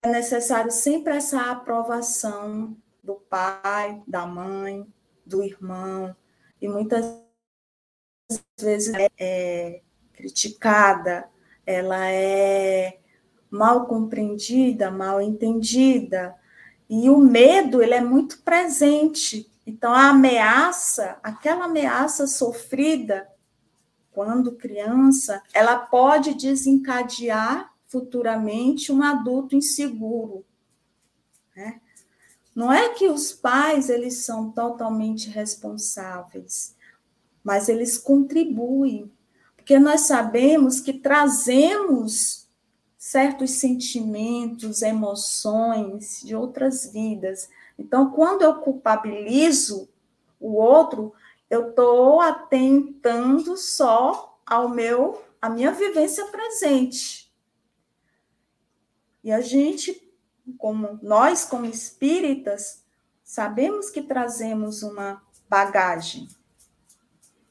é 0.02 0.08
necessário 0.08 0.70
sempre 0.70 1.14
essa 1.14 1.50
aprovação 1.50 2.76
do 3.02 3.14
pai, 3.14 4.02
da 4.06 4.26
mãe, 4.26 4.86
do 5.24 5.42
irmão, 5.42 6.14
e 6.60 6.68
muitas 6.68 7.22
vezes 8.58 8.94
é, 8.94 9.08
é 9.18 9.82
criticada, 10.12 11.28
ela 11.66 12.08
é 12.10 12.98
mal 13.50 13.86
compreendida, 13.86 14.90
mal 14.90 15.20
entendida, 15.20 16.34
e 16.88 17.08
o 17.08 17.18
medo 17.18 17.82
ele 17.82 17.94
é 17.94 18.00
muito 18.00 18.42
presente. 18.42 19.50
Então 19.66 19.92
a 19.92 20.08
ameaça, 20.08 21.18
aquela 21.22 21.66
ameaça 21.66 22.26
sofrida, 22.26 23.29
quando 24.12 24.52
criança, 24.52 25.42
ela 25.52 25.78
pode 25.78 26.34
desencadear 26.34 27.72
futuramente 27.86 28.92
um 28.92 29.02
adulto 29.02 29.56
inseguro. 29.56 30.44
Né? 31.56 31.80
Não 32.54 32.72
é 32.72 32.90
que 32.90 33.08
os 33.08 33.32
pais 33.32 33.88
eles 33.88 34.24
são 34.24 34.50
totalmente 34.50 35.28
responsáveis, 35.28 36.74
mas 37.42 37.68
eles 37.68 37.96
contribuem, 37.96 39.10
porque 39.56 39.78
nós 39.78 40.02
sabemos 40.02 40.80
que 40.80 40.92
trazemos 40.92 42.48
certos 42.98 43.52
sentimentos, 43.52 44.82
emoções 44.82 46.20
de 46.22 46.36
outras 46.36 46.92
vidas. 46.92 47.48
Então, 47.78 48.10
quando 48.10 48.42
eu 48.42 48.56
culpabilizo 48.56 49.88
o 50.38 50.52
outro, 50.54 51.14
eu 51.50 51.70
estou 51.70 52.20
atentando 52.20 53.56
só 53.56 54.40
ao 54.46 54.68
meu, 54.68 55.20
a 55.42 55.50
minha 55.50 55.72
vivência 55.72 56.24
presente. 56.26 57.30
E 59.22 59.32
a 59.32 59.40
gente, 59.40 60.10
como 60.56 60.98
nós 61.02 61.44
como 61.44 61.66
espíritas, 61.66 62.84
sabemos 63.22 63.90
que 63.90 64.00
trazemos 64.00 64.82
uma 64.82 65.20
bagagem. 65.48 66.28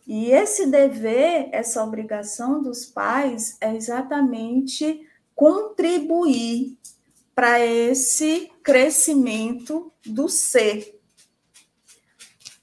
E 0.07 0.31
esse 0.31 0.65
dever, 0.65 1.49
essa 1.51 1.83
obrigação 1.83 2.63
dos 2.63 2.85
pais 2.85 3.57
é 3.61 3.75
exatamente 3.75 5.07
contribuir 5.35 6.77
para 7.35 7.59
esse 7.59 8.51
crescimento 8.63 9.93
do 10.05 10.27
ser, 10.27 10.98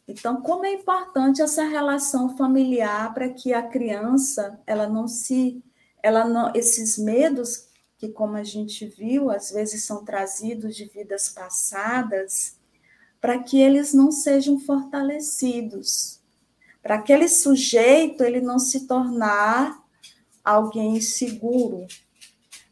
então, 0.08 0.40
como 0.40 0.64
é 0.64 0.72
importante 0.72 1.42
essa 1.42 1.64
relação 1.64 2.36
familiar 2.36 3.12
para 3.12 3.28
que 3.28 3.52
a 3.52 3.62
criança, 3.62 4.60
ela 4.66 4.88
não 4.88 5.08
se, 5.08 5.62
ela 6.02 6.24
não, 6.24 6.52
esses 6.54 6.96
medos 6.96 7.66
que 7.98 8.08
como 8.10 8.36
a 8.36 8.44
gente 8.44 8.86
viu, 8.86 9.30
às 9.30 9.50
vezes 9.50 9.84
são 9.84 10.04
trazidos 10.04 10.76
de 10.76 10.84
vidas 10.84 11.28
passadas, 11.28 12.56
para 13.20 13.38
que 13.38 13.58
eles 13.58 13.92
não 13.92 14.12
sejam 14.12 14.60
fortalecidos, 14.60 16.20
para 16.82 16.96
aquele 16.96 17.28
sujeito 17.28 18.22
ele 18.22 18.40
não 18.40 18.60
se 18.60 18.86
tornar 18.86 19.82
alguém 20.44 20.98
inseguro, 20.98 21.86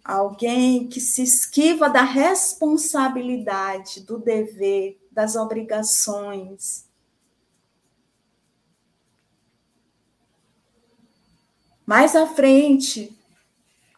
alguém 0.04 0.86
que 0.86 1.00
se 1.00 1.22
esquiva 1.22 1.88
da 1.88 2.02
responsabilidade, 2.02 4.02
do 4.02 4.18
dever, 4.18 5.00
das 5.10 5.34
obrigações. 5.34 6.84
Mais 11.86 12.16
à 12.16 12.26
frente, 12.26 13.14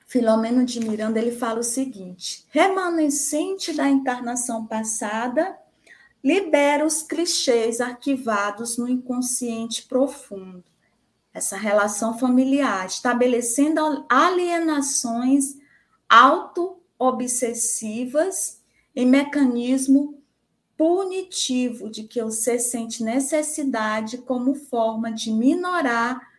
Filomeno 0.06 0.64
de 0.64 0.80
Miranda 0.80 1.20
ele 1.20 1.32
fala 1.32 1.60
o 1.60 1.64
seguinte: 1.64 2.44
remanescente 2.50 3.72
da 3.72 3.88
encarnação 3.88 4.66
passada, 4.66 5.56
libera 6.22 6.84
os 6.84 7.02
clichês 7.02 7.80
arquivados 7.80 8.76
no 8.78 8.88
inconsciente 8.88 9.84
profundo. 9.84 10.64
Essa 11.32 11.56
relação 11.56 12.18
familiar, 12.18 12.86
estabelecendo 12.86 14.04
alienações 14.08 15.56
auto-obsessivas 16.08 18.60
em 18.94 19.04
mecanismo 19.06 20.22
punitivo 20.76 21.90
de 21.90 22.04
que 22.04 22.22
o 22.22 22.30
ser 22.30 22.58
sente 22.58 23.04
necessidade 23.04 24.18
como 24.18 24.54
forma 24.54 25.10
de 25.12 25.30
minorar 25.30 26.35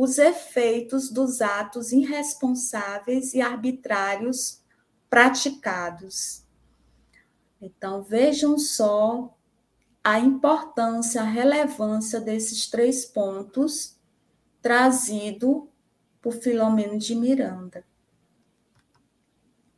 os 0.00 0.16
efeitos 0.16 1.10
dos 1.10 1.40
atos 1.40 1.90
irresponsáveis 1.90 3.34
e 3.34 3.40
arbitrários 3.40 4.62
praticados. 5.10 6.44
Então, 7.60 8.00
vejam 8.00 8.56
só 8.56 9.36
a 10.04 10.20
importância, 10.20 11.20
a 11.20 11.24
relevância 11.24 12.20
desses 12.20 12.68
três 12.68 13.04
pontos 13.04 13.98
trazido 14.62 15.68
por 16.22 16.34
Filomeno 16.34 16.96
de 16.96 17.16
Miranda. 17.16 17.84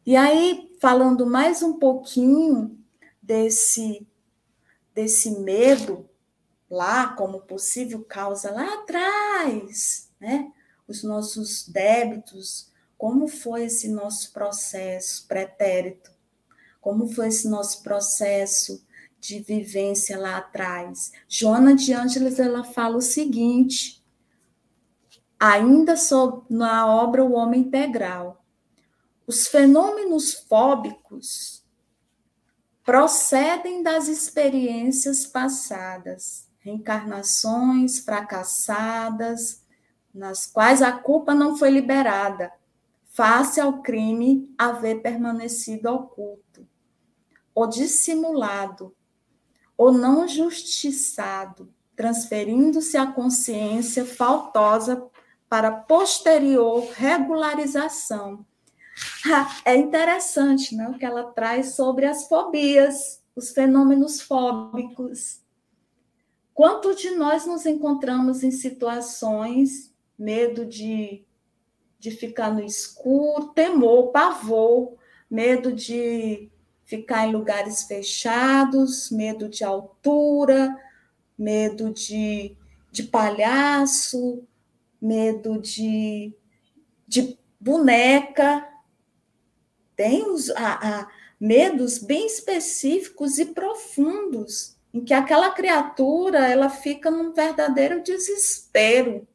E 0.05 0.17
aí, 0.17 0.77
falando 0.83 1.25
mais 1.25 1.63
um 1.63 1.79
pouquinho 1.79 2.79
desse, 3.23 4.07
desse 4.95 5.31
medo 5.41 6.07
lá, 6.69 7.15
como 7.15 7.41
possível 7.41 8.05
causa 8.05 8.53
lá 8.53 8.75
atrás, 8.75 10.10
né? 10.21 10.53
Os 10.87 11.03
nossos 11.03 11.67
débitos, 11.69 12.71
como 12.99 13.27
foi 13.27 13.65
esse 13.65 13.89
nosso 13.89 14.33
processo 14.33 15.27
pretérito, 15.27 16.11
como 16.81 17.09
foi 17.09 17.29
esse 17.29 17.49
nosso 17.49 17.83
processo 17.83 18.85
de 19.19 19.39
vivência 19.39 20.19
lá 20.19 20.39
atrás. 20.39 21.13
Joana 21.29 21.75
de 21.75 21.93
Ângeles 21.93 22.39
ela 22.39 22.65
fala 22.65 22.97
o 22.97 23.03
seguinte, 23.03 24.03
ainda 25.39 25.95
na 26.49 26.87
obra 26.87 27.25
O 27.25 27.33
Homem 27.33 27.63
Integral. 27.63 28.45
Os 29.27 29.47
fenômenos 29.47 30.33
fóbicos 30.35 31.65
procedem 32.85 33.83
das 33.83 34.09
experiências 34.09 35.25
passadas, 35.27 36.49
reencarnações 36.59 38.01
fracassadas, 38.01 39.60
nas 40.15 40.47
quais 40.47 40.83
a 40.83 40.93
culpa 40.93 41.35
não 41.35 41.57
foi 41.57 41.71
liberada, 41.71 42.53
face 43.11 43.61
ao 43.61 43.83
crime 43.83 44.53
haver 44.57 45.03
permanecido 45.03 45.91
oculto, 45.91 46.67
ou 47.55 47.67
dissimulado, 47.67 48.95
ou 49.77 49.93
não 49.93 50.29
justiçado, 50.29 51.73
transferindo-se 51.97 52.97
a 52.97 53.07
consciência 53.07 54.05
faltosa 54.05 55.07
para 55.49 55.73
posterior 55.73 56.89
regularização. 56.95 58.47
É 59.65 59.77
interessante 59.77 60.75
né, 60.75 60.89
o 60.89 60.99
que 60.99 61.05
ela 61.05 61.33
traz 61.33 61.75
sobre 61.75 62.07
as 62.07 62.29
fobias, 62.29 63.23
os 63.35 63.51
fenômenos 63.51 64.21
fóbicos. 64.21 65.41
Quanto 66.55 66.95
de 66.95 67.11
nós 67.11 67.47
nos 67.47 67.65
encontramos 67.67 68.43
em 68.43 68.51
situações, 68.51 69.90
medo 70.21 70.67
de, 70.67 71.25
de 71.99 72.11
ficar 72.11 72.53
no 72.53 72.63
escuro, 72.63 73.55
temor, 73.55 74.13
pavor, 74.13 74.99
medo 75.31 75.73
de 75.73 76.51
ficar 76.85 77.27
em 77.27 77.33
lugares 77.33 77.85
fechados, 77.85 79.11
medo 79.11 79.49
de 79.49 79.65
altura, 79.65 80.77
medo 81.39 81.91
de, 81.91 82.55
de 82.93 83.05
palhaço, 83.05 84.47
medo 85.01 85.59
de, 85.59 86.35
de 87.09 87.39
boneca. 87.59 88.69
Tem 89.97 90.29
os, 90.29 90.51
a, 90.51 91.01
a, 91.01 91.09
medos 91.41 91.97
bem 91.97 92.27
específicos 92.27 93.39
e 93.39 93.47
profundos, 93.47 94.77
em 94.93 95.03
que 95.03 95.15
aquela 95.15 95.51
criatura 95.53 96.47
ela 96.47 96.69
fica 96.69 97.11
num 97.11 97.33
verdadeiro 97.33 98.03
desespero. 98.03 99.27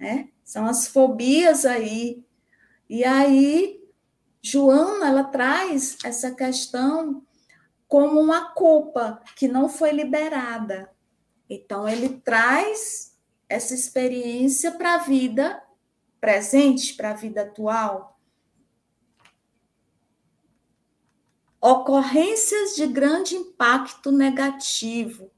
Né? 0.00 0.30
São 0.42 0.66
as 0.66 0.88
fobias 0.88 1.66
aí. 1.66 2.24
E 2.88 3.04
aí, 3.04 3.84
Joana, 4.40 5.08
ela 5.08 5.24
traz 5.24 5.98
essa 6.02 6.30
questão 6.30 7.22
como 7.86 8.18
uma 8.18 8.52
culpa 8.52 9.20
que 9.36 9.46
não 9.46 9.68
foi 9.68 9.92
liberada. 9.92 10.90
Então, 11.48 11.86
ele 11.86 12.08
traz 12.20 13.16
essa 13.48 13.74
experiência 13.74 14.72
para 14.72 14.94
a 14.94 14.98
vida 14.98 15.62
presente, 16.20 16.94
para 16.94 17.10
a 17.10 17.14
vida 17.14 17.42
atual. 17.42 18.18
Ocorrências 21.60 22.74
de 22.74 22.86
grande 22.86 23.34
impacto 23.34 24.10
negativo, 24.10 25.30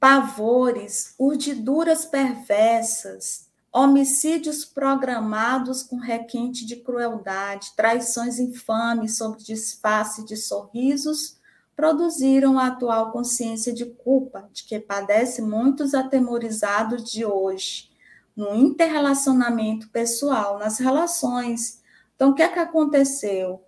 pavores, 0.00 1.14
urdiduras 1.18 2.06
perversas, 2.06 3.51
homicídios 3.72 4.66
programados 4.66 5.82
com 5.82 5.96
requinte 5.96 6.66
de 6.66 6.76
crueldade, 6.76 7.72
traições 7.74 8.38
infames 8.38 9.16
sob 9.16 9.42
disfarce 9.42 10.24
de 10.26 10.36
sorrisos 10.36 11.40
produziram 11.74 12.58
a 12.58 12.66
atual 12.66 13.10
consciência 13.10 13.72
de 13.72 13.86
culpa 13.86 14.48
de 14.52 14.64
que 14.64 14.78
padece 14.78 15.40
muitos 15.40 15.94
atemorizados 15.94 17.10
de 17.10 17.24
hoje, 17.24 17.90
no 18.36 18.54
interrelacionamento 18.54 19.88
pessoal, 19.88 20.58
nas 20.58 20.78
relações. 20.78 21.82
Então, 22.14 22.30
o 22.30 22.34
que 22.34 22.42
é 22.42 22.48
que 22.48 22.58
aconteceu? 22.58 23.64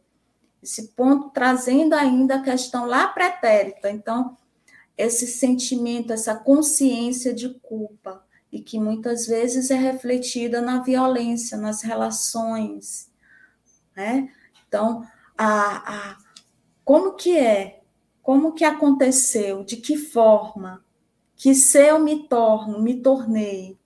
Esse 0.62 0.88
ponto 0.88 1.30
trazendo 1.30 1.94
ainda 1.94 2.36
a 2.36 2.42
questão 2.42 2.86
lá 2.86 3.08
pretérita. 3.08 3.90
Então, 3.90 4.36
esse 4.96 5.26
sentimento, 5.26 6.12
essa 6.12 6.34
consciência 6.34 7.34
de 7.34 7.48
culpa, 7.60 8.23
e 8.54 8.62
que 8.62 8.78
muitas 8.78 9.26
vezes 9.26 9.70
é 9.70 9.74
refletida 9.74 10.60
na 10.60 10.80
violência, 10.80 11.58
nas 11.58 11.82
relações. 11.82 13.10
Né? 13.96 14.32
Então, 14.66 15.04
a, 15.36 16.12
a, 16.12 16.18
como 16.84 17.14
que 17.14 17.36
é 17.36 17.80
como 18.24 18.54
que 18.54 18.64
aconteceu? 18.64 19.62
De 19.62 19.76
que 19.76 19.98
forma? 19.98 20.82
Que 21.36 21.54
ser 21.54 21.90
eu 21.90 21.98
me 21.98 22.26
torno, 22.26 22.80
me 22.80 23.02
tornei? 23.02 23.78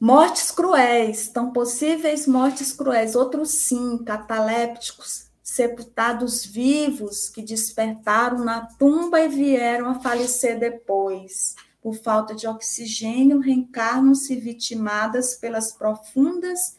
Mortes 0.00 0.50
cruéis, 0.50 1.28
tão 1.28 1.52
possíveis 1.52 2.26
mortes 2.26 2.72
cruéis. 2.72 3.14
Outros 3.14 3.50
sim, 3.50 3.98
catalépticos, 4.04 5.26
sepultados 5.42 6.46
vivos 6.46 7.28
que 7.28 7.42
despertaram 7.42 8.42
na 8.42 8.64
tumba 8.78 9.20
e 9.20 9.28
vieram 9.28 9.90
a 9.90 10.00
falecer 10.00 10.58
depois. 10.58 11.56
Por 11.80 11.94
falta 11.94 12.34
de 12.34 12.46
oxigênio, 12.46 13.40
reencarnam-se 13.40 14.34
vitimadas 14.36 15.34
pelas 15.36 15.72
profundas 15.72 16.76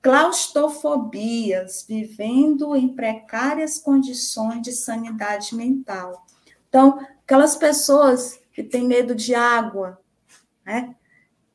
claustrofobias, 0.00 1.84
vivendo 1.88 2.76
em 2.76 2.94
precárias 2.94 3.78
condições 3.78 4.62
de 4.62 4.72
sanidade 4.72 5.54
mental. 5.54 6.24
Então, 6.68 6.98
aquelas 7.24 7.56
pessoas 7.56 8.38
que 8.52 8.62
têm 8.62 8.86
medo 8.86 9.14
de 9.14 9.34
água, 9.34 10.00
né? 10.64 10.94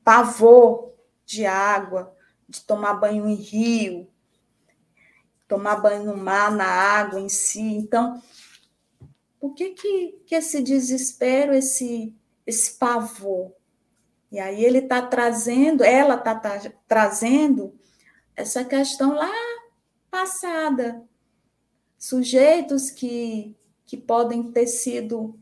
pavor 0.03 0.93
de 1.25 1.45
água, 1.45 2.15
de 2.47 2.62
tomar 2.62 2.95
banho 2.95 3.27
em 3.27 3.36
rio, 3.36 4.07
tomar 5.47 5.77
banho 5.77 6.03
no 6.03 6.17
mar, 6.17 6.51
na 6.51 6.65
água 6.65 7.19
em 7.19 7.29
si. 7.29 7.62
Então, 7.62 8.21
por 9.39 9.53
que, 9.53 9.71
que, 9.71 10.21
que 10.25 10.36
esse 10.36 10.62
desespero, 10.62 11.53
esse, 11.53 12.13
esse 12.45 12.77
pavor? 12.77 13.53
E 14.32 14.39
aí 14.39 14.63
ele 14.65 14.79
está 14.79 15.01
trazendo, 15.01 15.84
ela 15.84 16.15
está 16.15 16.34
tá, 16.34 16.60
trazendo 16.88 17.73
essa 18.36 18.65
questão 18.65 19.13
lá 19.13 19.32
passada. 20.10 21.03
Sujeitos 21.97 22.89
que, 22.89 23.56
que 23.86 23.95
podem 23.95 24.51
ter 24.51 24.67
sido. 24.67 25.39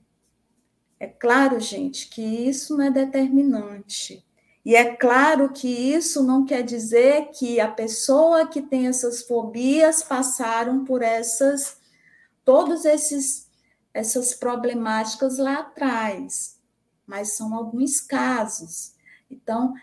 É 0.99 1.07
claro, 1.07 1.59
gente, 1.59 2.09
que 2.09 2.21
isso 2.21 2.77
não 2.77 2.85
é 2.85 2.91
determinante. 2.91 4.25
E 4.63 4.75
é 4.75 4.95
claro 4.95 5.51
que 5.51 5.67
isso 5.67 6.23
não 6.23 6.45
quer 6.45 6.61
dizer 6.61 7.29
que 7.31 7.59
a 7.59 7.67
pessoa 7.67 8.45
que 8.45 8.61
tem 8.61 8.87
essas 8.87 9.23
fobias 9.23 10.03
passaram 10.03 10.85
por 10.85 11.01
essas 11.01 11.79
todos 12.45 12.85
esses 12.85 13.49
essas 13.93 14.33
problemáticas 14.33 15.37
lá 15.37 15.59
atrás, 15.59 16.60
mas 17.11 17.33
são 17.33 17.53
alguns 17.53 17.99
casos. 17.99 18.93
Então, 19.29 19.73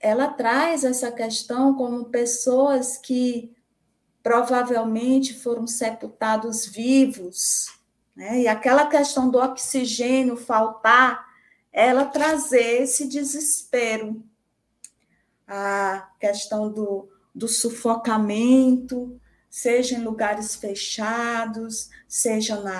ela 0.00 0.28
traz 0.28 0.82
essa 0.82 1.12
questão 1.12 1.74
como 1.74 2.06
pessoas 2.06 2.96
que 2.96 3.54
provavelmente 4.22 5.34
foram 5.34 5.66
sepultados 5.66 6.64
vivos, 6.64 7.66
né? 8.16 8.40
e 8.40 8.48
aquela 8.48 8.86
questão 8.86 9.30
do 9.30 9.36
oxigênio 9.36 10.38
faltar, 10.38 11.22
ela 11.70 12.06
trazer 12.06 12.80
esse 12.82 13.06
desespero, 13.06 14.24
a 15.46 16.08
questão 16.18 16.72
do, 16.72 17.10
do 17.34 17.46
sufocamento, 17.46 19.20
seja 19.50 19.96
em 19.96 20.02
lugares 20.02 20.56
fechados, 20.56 21.90
seja 22.08 22.58
na 22.58 22.74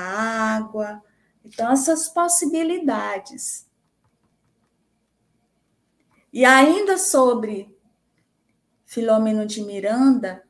água. 0.56 1.02
Então, 1.44 1.70
essas 1.70 2.08
possibilidades. 2.08 3.68
E 6.32 6.44
ainda 6.44 6.96
sobre 6.96 7.76
Filomeno 8.86 9.46
de 9.46 9.62
Miranda, 9.62 10.44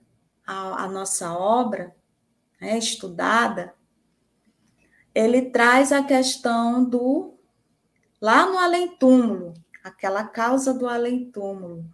a, 0.47 0.85
a 0.85 0.89
nossa 0.89 1.33
obra 1.33 1.95
né, 2.61 2.77
estudada, 2.77 3.75
ele 5.15 5.51
traz 5.51 5.93
a 5.93 6.03
questão 6.03 6.85
do 6.85 7.35
lá 8.21 8.47
no 8.47 8.59
além-túmulo, 8.59 9.55
aquela 9.83 10.25
causa 10.25 10.75
do 10.75 10.87
além-túmulo. 10.87 11.85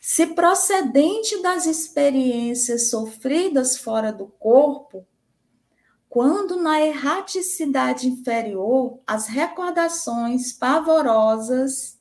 Se 0.00 0.26
procedente 0.28 1.40
das 1.40 1.66
experiências 1.66 2.90
sofridas 2.90 3.78
fora 3.78 4.12
do 4.12 4.26
corpo, 4.26 5.06
quando 6.08 6.56
na 6.56 6.80
erraticidade 6.80 8.08
inferior 8.08 9.00
as 9.06 9.26
recordações 9.26 10.52
pavorosas 10.52 11.93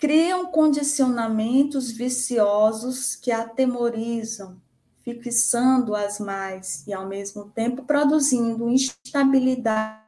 criam 0.00 0.46
condicionamentos 0.46 1.90
viciosos 1.90 3.14
que 3.14 3.30
atemorizam, 3.30 4.58
fixando-as 5.02 6.18
mais 6.18 6.86
e, 6.86 6.92
ao 6.94 7.06
mesmo 7.06 7.50
tempo, 7.50 7.84
produzindo 7.84 8.70
instabilidade 8.70 10.00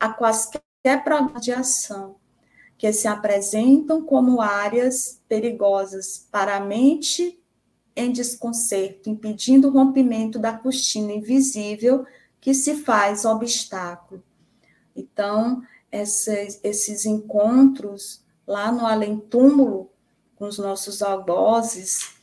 a 0.00 0.08
quaisquer 0.08 0.62
programas 1.04 1.42
de 1.42 1.52
ação 1.52 2.16
que 2.78 2.90
se 2.94 3.06
apresentam 3.06 4.02
como 4.02 4.40
áreas 4.40 5.20
perigosas 5.28 6.26
para 6.30 6.56
a 6.56 6.60
mente 6.60 7.38
em 7.94 8.10
desconcerto, 8.10 9.10
impedindo 9.10 9.68
o 9.68 9.72
rompimento 9.72 10.38
da 10.38 10.56
cortina 10.56 11.12
invisível 11.12 12.06
que 12.40 12.54
se 12.54 12.74
faz 12.74 13.26
obstáculo. 13.26 14.22
Então, 14.94 15.62
esses, 15.92 16.58
esses 16.62 17.04
encontros 17.04 18.24
lá 18.46 18.70
no 18.70 18.86
além-túmulo 18.86 19.90
com 20.36 20.46
os 20.46 20.58
nossos 20.58 21.02
algozes 21.02 22.14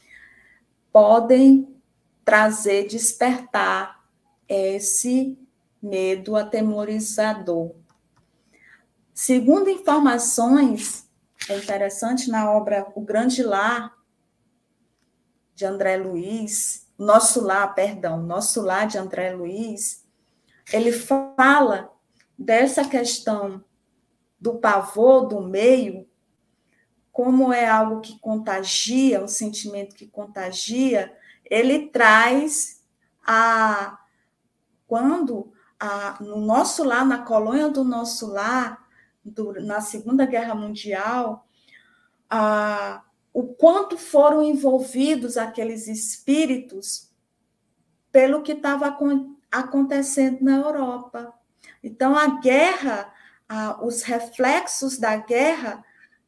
podem 0.91 1.75
trazer, 2.23 2.87
despertar 2.87 4.03
esse 4.47 5.37
medo 5.81 6.35
atemorizador. 6.35 7.75
Segundo 9.13 9.69
informações, 9.69 11.09
é 11.49 11.57
interessante 11.57 12.29
na 12.29 12.51
obra 12.51 12.87
O 12.95 13.01
Grande 13.01 13.43
Lar, 13.43 13.93
de 15.55 15.65
André 15.65 15.97
Luiz, 15.97 16.87
Nosso 16.97 17.41
Lar, 17.41 17.75
perdão, 17.75 18.21
Nosso 18.21 18.61
Lar, 18.61 18.87
de 18.87 18.97
André 18.97 19.33
Luiz, 19.33 20.03
ele 20.71 20.91
fala 20.91 21.91
dessa 22.37 22.87
questão 22.87 23.63
do 24.39 24.55
pavor 24.55 25.27
do 25.27 25.41
meio, 25.41 26.07
como 27.13 27.53
é 27.53 27.67
algo 27.67 28.01
que 28.01 28.17
contagia, 28.17 29.23
um 29.23 29.27
sentimento 29.27 29.95
que 29.95 30.07
contagia, 30.07 31.15
ele 31.45 31.87
traz 31.89 32.83
a 33.23 33.99
quando 34.87 35.53
a, 35.79 36.17
no 36.19 36.37
nosso 36.37 36.83
lar, 36.83 37.05
na 37.05 37.19
colônia 37.19 37.69
do 37.69 37.83
nosso 37.83 38.27
lar, 38.27 38.83
do, 39.23 39.53
na 39.61 39.79
Segunda 39.79 40.25
Guerra 40.25 40.55
Mundial, 40.55 41.47
a, 42.27 43.03
o 43.31 43.43
quanto 43.43 43.95
foram 43.95 44.41
envolvidos 44.41 45.37
aqueles 45.37 45.87
espíritos 45.87 47.11
pelo 48.11 48.41
que 48.41 48.53
estava 48.53 48.97
acontecendo 49.51 50.41
na 50.41 50.57
Europa. 50.57 51.31
Então, 51.83 52.15
a 52.15 52.39
guerra, 52.39 53.13
a, 53.47 53.83
os 53.83 54.01
reflexos 54.01 54.97
da 54.97 55.15
guerra 55.15 55.83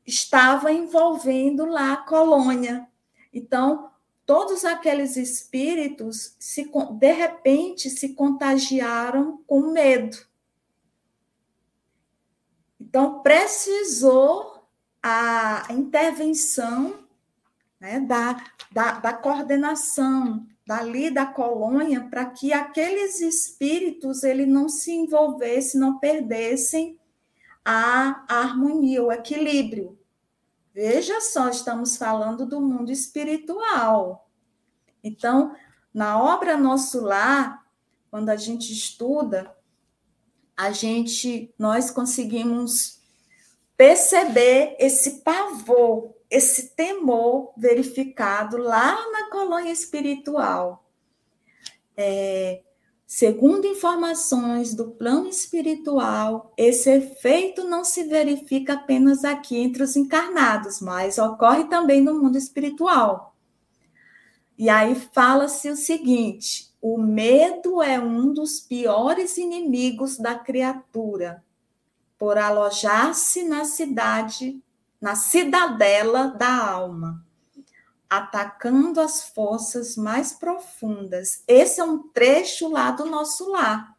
estavam 0.05 0.71
envolvendo 0.71 1.65
lá 1.65 1.93
a 1.93 1.97
colônia. 1.97 2.87
Então, 3.33 3.89
todos 4.25 4.63
aqueles 4.63 5.17
espíritos, 5.17 6.35
se, 6.39 6.71
de 6.99 7.11
repente, 7.11 7.89
se 7.89 8.13
contagiaram 8.13 9.43
com 9.47 9.71
medo. 9.71 10.17
Então, 12.79 13.21
precisou 13.21 14.67
a 15.01 15.67
intervenção 15.69 17.05
né, 17.79 17.99
da, 17.99 18.43
da, 18.71 18.99
da 18.99 19.13
coordenação 19.13 20.45
dali 20.65 21.11
da 21.11 21.25
colônia 21.25 22.07
para 22.09 22.25
que 22.25 22.51
aqueles 22.51 23.21
espíritos 23.21 24.23
ele 24.23 24.45
não 24.45 24.67
se 24.67 24.91
envolvessem, 24.91 25.79
não 25.79 25.99
perdessem 25.99 26.97
a, 27.65 28.23
harmonia, 28.29 29.03
o 29.03 29.11
equilíbrio. 29.11 29.97
Veja 30.71 31.19
só, 31.19 31.49
estamos 31.49 31.97
falando 31.97 32.45
do 32.45 32.61
mundo 32.61 32.91
espiritual. 32.91 34.29
Então, 35.03 35.55
na 35.93 36.21
obra 36.21 36.55
Nosso 36.55 37.01
Lar, 37.01 37.65
quando 38.11 38.29
a 38.29 38.35
gente 38.35 38.71
estuda 38.71 39.55
a 40.55 40.71
gente, 40.71 41.53
nós 41.59 41.91
conseguimos 41.91 43.01
perceber 43.75 44.75
esse 44.79 45.21
pavor, 45.21 46.15
esse 46.29 46.75
temor 46.75 47.53
verificado 47.57 48.57
lá 48.57 48.95
na 49.11 49.29
colônia 49.29 49.71
espiritual. 49.71 50.89
É, 51.97 52.63
segundo 53.05 53.67
informações 53.67 54.73
do 54.73 54.91
plano 54.91 55.27
espiritual, 55.27 56.53
esse 56.57 56.89
efeito 56.89 57.63
não 57.63 57.83
se 57.83 58.03
verifica 58.03 58.73
apenas 58.73 59.23
aqui 59.23 59.57
entre 59.57 59.83
os 59.83 59.95
encarnados, 59.95 60.81
mas 60.81 61.17
ocorre 61.17 61.65
também 61.65 62.01
no 62.01 62.13
mundo 62.13 62.37
espiritual. 62.37 63.35
E 64.57 64.69
aí 64.69 64.95
fala-se 64.95 65.69
o 65.69 65.75
seguinte: 65.75 66.73
o 66.81 66.97
medo 66.97 67.81
é 67.81 67.99
um 67.99 68.31
dos 68.31 68.59
piores 68.59 69.37
inimigos 69.37 70.17
da 70.17 70.35
criatura, 70.35 71.43
por 72.17 72.37
alojar-se 72.37 73.43
na 73.43 73.65
cidade, 73.65 74.61
na 75.01 75.15
cidadela 75.15 76.27
da 76.27 76.69
alma, 76.69 77.24
atacando 78.09 79.01
as 79.01 79.29
forças 79.29 79.95
mais 79.95 80.33
profundas. 80.33 81.43
Esse 81.47 81.81
é 81.81 81.83
um 81.83 82.07
trecho 82.09 82.69
lá 82.69 82.91
do 82.91 83.05
nosso 83.05 83.49
lar. 83.51 83.95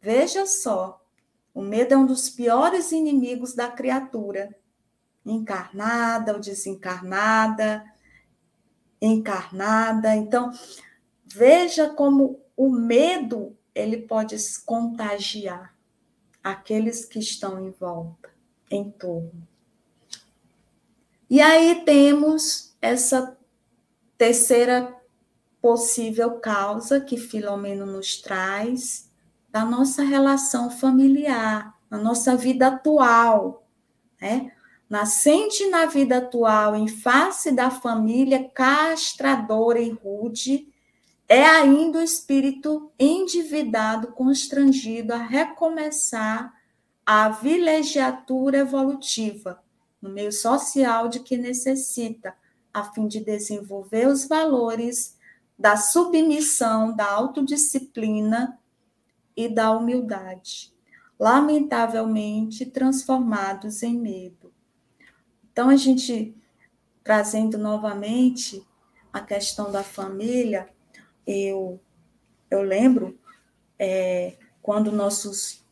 Veja 0.00 0.46
só, 0.46 1.04
o 1.52 1.60
medo 1.62 1.94
é 1.94 1.96
um 1.96 2.06
dos 2.06 2.30
piores 2.30 2.92
inimigos 2.92 3.54
da 3.54 3.68
criatura, 3.68 4.54
encarnada 5.24 6.32
ou 6.32 6.40
desencarnada, 6.40 7.84
encarnada. 9.00 10.14
Então, 10.14 10.52
Veja 11.30 11.90
como 11.90 12.40
o 12.56 12.70
medo 12.70 13.56
ele 13.74 13.98
pode 13.98 14.36
contagiar 14.64 15.76
aqueles 16.42 17.04
que 17.04 17.18
estão 17.18 17.64
em 17.64 17.70
volta, 17.70 18.30
em 18.70 18.90
torno. 18.90 19.46
E 21.28 21.40
aí 21.42 21.84
temos 21.84 22.67
essa 22.80 23.36
terceira 24.16 24.94
possível 25.60 26.38
causa 26.38 27.00
que 27.00 27.16
Filomeno 27.16 27.84
nos 27.84 28.20
traz 28.20 29.10
da 29.50 29.64
nossa 29.64 30.02
relação 30.02 30.70
familiar, 30.70 31.74
na 31.90 31.98
nossa 31.98 32.36
vida 32.36 32.68
atual, 32.68 33.66
né? 34.20 34.52
Nascente 34.88 35.66
na 35.68 35.84
vida 35.84 36.18
atual, 36.18 36.74
em 36.74 36.88
face 36.88 37.52
da 37.52 37.70
família 37.70 38.48
castradora 38.48 39.78
e 39.78 39.90
rude, 39.90 40.66
é 41.28 41.44
ainda 41.44 41.98
o 41.98 42.02
espírito 42.02 42.90
endividado, 42.98 44.12
constrangido 44.12 45.12
a 45.12 45.18
recomeçar 45.18 46.54
a 47.04 47.28
vilegiatura 47.28 48.58
evolutiva 48.58 49.62
no 50.00 50.08
meio 50.08 50.32
social 50.32 51.08
de 51.08 51.20
que 51.20 51.36
necessita, 51.36 52.34
a 52.78 52.92
fim 52.92 53.06
de 53.06 53.20
desenvolver 53.20 54.06
os 54.06 54.26
valores 54.26 55.16
da 55.58 55.76
submissão, 55.76 56.94
da 56.94 57.10
autodisciplina 57.10 58.58
e 59.36 59.48
da 59.48 59.72
humildade, 59.72 60.72
lamentavelmente 61.18 62.64
transformados 62.66 63.82
em 63.82 63.98
medo. 63.98 64.52
Então, 65.50 65.68
a 65.68 65.76
gente 65.76 66.36
trazendo 67.02 67.58
novamente 67.58 68.64
a 69.12 69.20
questão 69.20 69.72
da 69.72 69.82
família, 69.82 70.68
eu, 71.26 71.80
eu 72.50 72.62
lembro 72.62 73.18
é, 73.78 74.36
quando 74.62 74.92
nossos, 74.92 75.64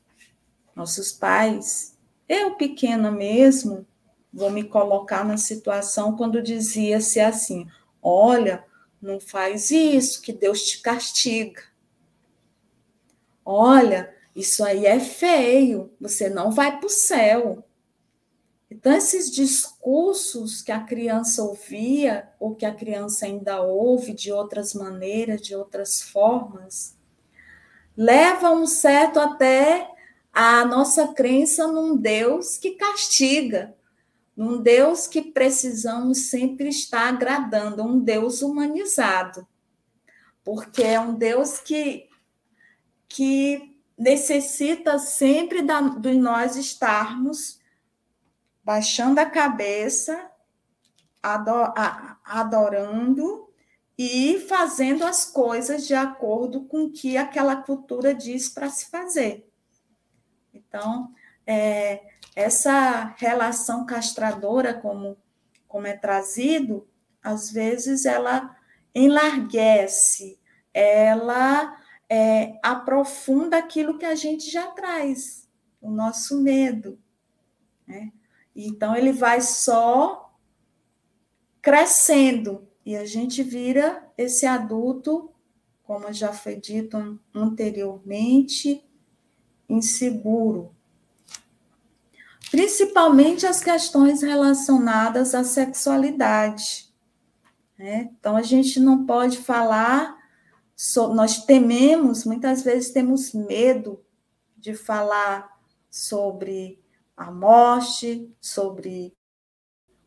nossos 0.75 1.13
pais, 1.13 1.97
eu 2.29 2.57
pequena 2.57 3.11
mesmo, 3.11 3.87
vou 4.33 4.51
me 4.51 4.65
colocar 4.65 5.25
na 5.25 5.37
situação 5.37 6.17
quando 6.17 6.43
dizia-se 6.43 7.21
assim: 7.21 7.67
olha, 8.03 8.65
não 9.01 9.21
faz 9.21 9.71
isso, 9.71 10.23
que 10.23 10.33
Deus 10.33 10.63
te 10.63 10.81
castiga. 10.81 11.63
Olha, 13.45 14.13
isso 14.35 14.65
aí 14.65 14.85
é 14.85 14.99
feio, 14.99 15.93
você 16.01 16.29
não 16.29 16.51
vai 16.51 16.79
para 16.79 16.87
o 16.87 16.91
céu. 16.91 17.65
Então, 18.69 18.93
esses 18.93 19.31
discursos 19.31 20.61
que 20.61 20.73
a 20.73 20.83
criança 20.83 21.43
ouvia, 21.43 22.29
ou 22.41 22.55
que 22.55 22.67
a 22.67 22.75
criança 22.75 23.27
ainda 23.27 23.63
ouve 23.63 24.13
de 24.13 24.33
outras 24.33 24.75
maneiras, 24.75 25.41
de 25.41 25.55
outras 25.55 26.03
formas, 26.03 26.97
levam 27.97 28.63
um 28.63 28.67
certo 28.67 29.21
até 29.21 29.89
a 30.33 30.65
nossa 30.65 31.09
crença 31.09 31.69
num 31.69 31.97
Deus 31.97 32.59
que 32.59 32.73
castiga, 32.73 33.76
num 34.37 34.61
Deus 34.61 35.07
que 35.07 35.23
precisamos 35.23 36.29
sempre 36.29 36.69
estar 36.69 37.09
agradando, 37.09 37.83
um 37.83 37.99
Deus 37.99 38.43
humanizado, 38.43 39.49
porque 40.45 40.83
é 40.83 41.01
um 41.01 41.15
Deus 41.15 41.59
que, 41.59 42.09
que 43.09 43.81
necessita 43.97 44.99
sempre 44.99 45.63
da, 45.63 45.81
de 45.81 46.13
nós 46.15 46.55
estarmos 46.57 47.59
baixando 48.63 49.21
a 49.21 49.27
cabeça, 49.27 50.31
adorando 52.25 53.49
e 53.99 54.39
fazendo 54.41 55.05
as 55.05 55.25
coisas 55.25 55.87
de 55.87 55.95
acordo 55.95 56.65
com 56.65 56.85
o 56.85 56.91
que 56.91 57.17
aquela 57.17 57.57
cultura 57.57 58.15
diz 58.15 58.49
para 58.49 58.69
se 58.69 58.91
fazer. 58.91 59.49
Então, 60.53 61.15
é, 61.47 62.16
essa 62.37 63.15
relação 63.17 63.87
castradora, 63.87 64.75
como, 64.75 65.17
como 65.67 65.87
é 65.87 65.97
trazido, 65.97 66.87
às 67.23 67.51
vezes 67.51 68.05
ela 68.05 68.55
enlarguece, 68.95 70.39
ela 70.73 71.75
é, 72.11 72.59
aprofunda 72.63 73.57
aquilo 73.57 73.97
que 73.97 74.05
a 74.05 74.15
gente 74.15 74.51
já 74.51 74.67
traz, 74.69 75.49
o 75.81 75.91
nosso 75.91 76.43
medo. 76.43 76.99
Né? 77.87 78.13
Então, 78.55 78.95
ele 78.95 79.13
vai 79.13 79.41
só 79.41 80.39
crescendo 81.63 82.69
e 82.85 82.97
a 82.97 83.07
gente 83.07 83.43
vira 83.43 84.07
esse 84.17 84.45
adulto, 84.45 85.33
como 85.83 86.13
já 86.13 86.35
foi 86.35 86.57
dito 86.57 87.19
anteriormente, 87.35 88.85
inseguro, 89.69 90.76
principalmente 92.51 93.47
as 93.47 93.61
questões 93.61 94.23
relacionadas 94.23 95.35
à 95.35 95.45
sexualidade. 95.45 96.93
Né? 97.79 98.11
Então, 98.19 98.37
a 98.37 98.43
gente 98.43 98.81
não 98.81 99.05
pode 99.05 99.39
falar, 99.39 100.17
so, 100.75 101.09
nós 101.09 101.45
tememos, 101.45 102.25
muitas 102.25 102.63
vezes 102.63 102.91
temos 102.91 103.33
medo 103.33 104.03
de 104.57 104.75
falar 104.75 105.59
sobre 105.91 106.83
a 107.17 107.31
morte, 107.31 108.31
sobre 108.41 109.15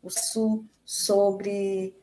o 0.02 0.08
sobre 0.84 1.96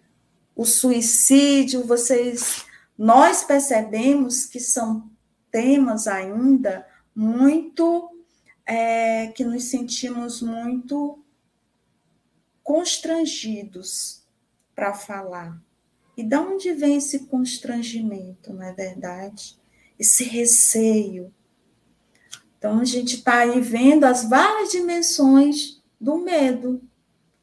o 0.56 0.66
suicídio. 0.66 1.84
Vocês, 1.84 2.66
nós 2.98 3.44
percebemos 3.44 4.46
que 4.46 4.60
são 4.60 5.10
temas 5.52 6.08
ainda 6.08 6.88
muito 7.14 8.17
é, 8.68 9.28
que 9.28 9.46
nos 9.46 9.64
sentimos 9.64 10.42
muito 10.42 11.24
constrangidos 12.62 14.24
para 14.76 14.94
falar. 14.94 15.58
E 16.18 16.24
de 16.24 16.36
onde 16.36 16.74
vem 16.74 16.98
esse 16.98 17.20
constrangimento, 17.28 18.52
não 18.52 18.64
é 18.64 18.74
verdade? 18.74 19.58
Esse 19.98 20.26
receio. 20.26 21.34
Então, 22.58 22.80
a 22.80 22.84
gente 22.84 23.16
está 23.16 23.40
aí 23.40 23.62
vendo 23.62 24.04
as 24.04 24.28
várias 24.28 24.72
dimensões 24.72 25.82
do 26.00 26.18
medo. 26.18 26.82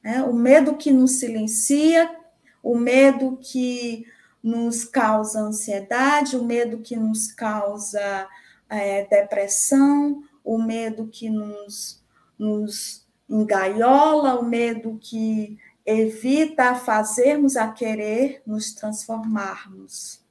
Né? 0.03 0.23
O 0.23 0.35
medo 0.35 0.77
que 0.77 0.93
nos 0.93 1.13
silencia, 1.13 2.15
o 2.63 2.77
medo 2.77 3.39
que 3.41 4.05
nos 4.43 4.85
causa 4.85 5.41
ansiedade, 5.41 6.37
o 6.37 6.45
medo 6.45 6.79
que 6.79 6.97
nos 6.97 7.33
causa 7.33 8.29
é, 8.69 9.07
depressão, 9.07 10.23
o 10.45 10.63
medo 10.63 11.09
que 11.09 11.31
nos, 11.31 12.05
nos 12.39 13.07
engaiola, 13.29 14.39
o 14.39 14.45
medo 14.45 14.99
que 15.01 15.59
evita 15.87 16.75
fazermos 16.75 17.57
a 17.57 17.73
querer 17.73 18.43
nos 18.47 18.73
transformarmos. 18.73 20.23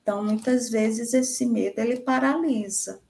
Então, 0.00 0.24
muitas 0.24 0.70
vezes 0.70 1.12
esse 1.12 1.44
medo 1.44 1.78
ele 1.80 2.00
paralisa. 2.00 3.00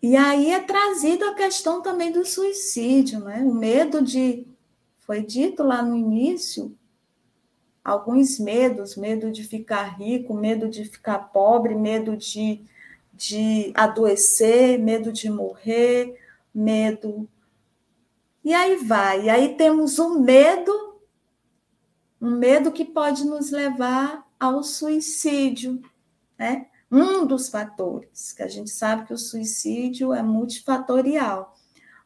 E 0.00 0.16
aí 0.16 0.50
é 0.50 0.60
trazido 0.60 1.24
a 1.24 1.34
questão 1.34 1.80
também 1.80 2.10
do 2.10 2.24
suicídio, 2.24 3.20
né? 3.20 3.42
O 3.42 3.54
medo 3.54 4.02
de 4.02 4.46
foi 4.98 5.22
dito 5.22 5.62
lá 5.62 5.82
no 5.82 5.96
início 5.96 6.76
alguns 7.84 8.38
medos, 8.38 8.96
medo 8.96 9.30
de 9.30 9.44
ficar 9.44 9.98
rico, 9.98 10.34
medo 10.34 10.68
de 10.68 10.84
ficar 10.84 11.18
pobre, 11.32 11.74
medo 11.74 12.16
de, 12.16 12.64
de 13.12 13.72
adoecer, 13.74 14.78
medo 14.78 15.12
de 15.12 15.28
morrer, 15.28 16.18
medo. 16.54 17.28
E 18.44 18.54
aí 18.54 18.76
vai. 18.76 19.24
E 19.24 19.30
aí 19.30 19.56
temos 19.56 19.98
um 19.98 20.20
medo, 20.20 21.00
um 22.20 22.36
medo 22.36 22.70
que 22.70 22.84
pode 22.84 23.24
nos 23.24 23.50
levar 23.50 24.26
ao 24.38 24.62
suicídio, 24.62 25.80
né? 26.38 26.66
Um 26.90 27.24
dos 27.26 27.48
fatores, 27.48 28.32
que 28.32 28.42
a 28.42 28.48
gente 28.48 28.68
sabe 28.68 29.06
que 29.06 29.14
o 29.14 29.18
suicídio 29.18 30.12
é 30.12 30.22
multifatorial. 30.22 31.56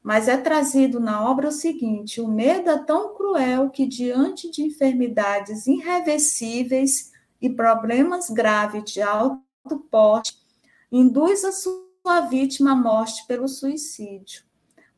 Mas 0.06 0.28
é 0.28 0.36
trazido 0.36 1.00
na 1.00 1.28
obra 1.28 1.48
o 1.48 1.52
seguinte: 1.52 2.20
o 2.20 2.28
medo 2.28 2.70
é 2.70 2.78
tão 2.78 3.12
cruel 3.12 3.70
que, 3.70 3.84
diante 3.88 4.48
de 4.48 4.62
enfermidades 4.62 5.66
irreversíveis 5.66 7.10
e 7.42 7.50
problemas 7.50 8.30
graves 8.30 8.84
de 8.84 9.02
alto 9.02 9.42
porte, 9.90 10.38
induz 10.92 11.44
a 11.44 11.50
sua 11.50 12.20
vítima 12.30 12.70
à 12.70 12.76
morte 12.76 13.26
pelo 13.26 13.48
suicídio, 13.48 14.44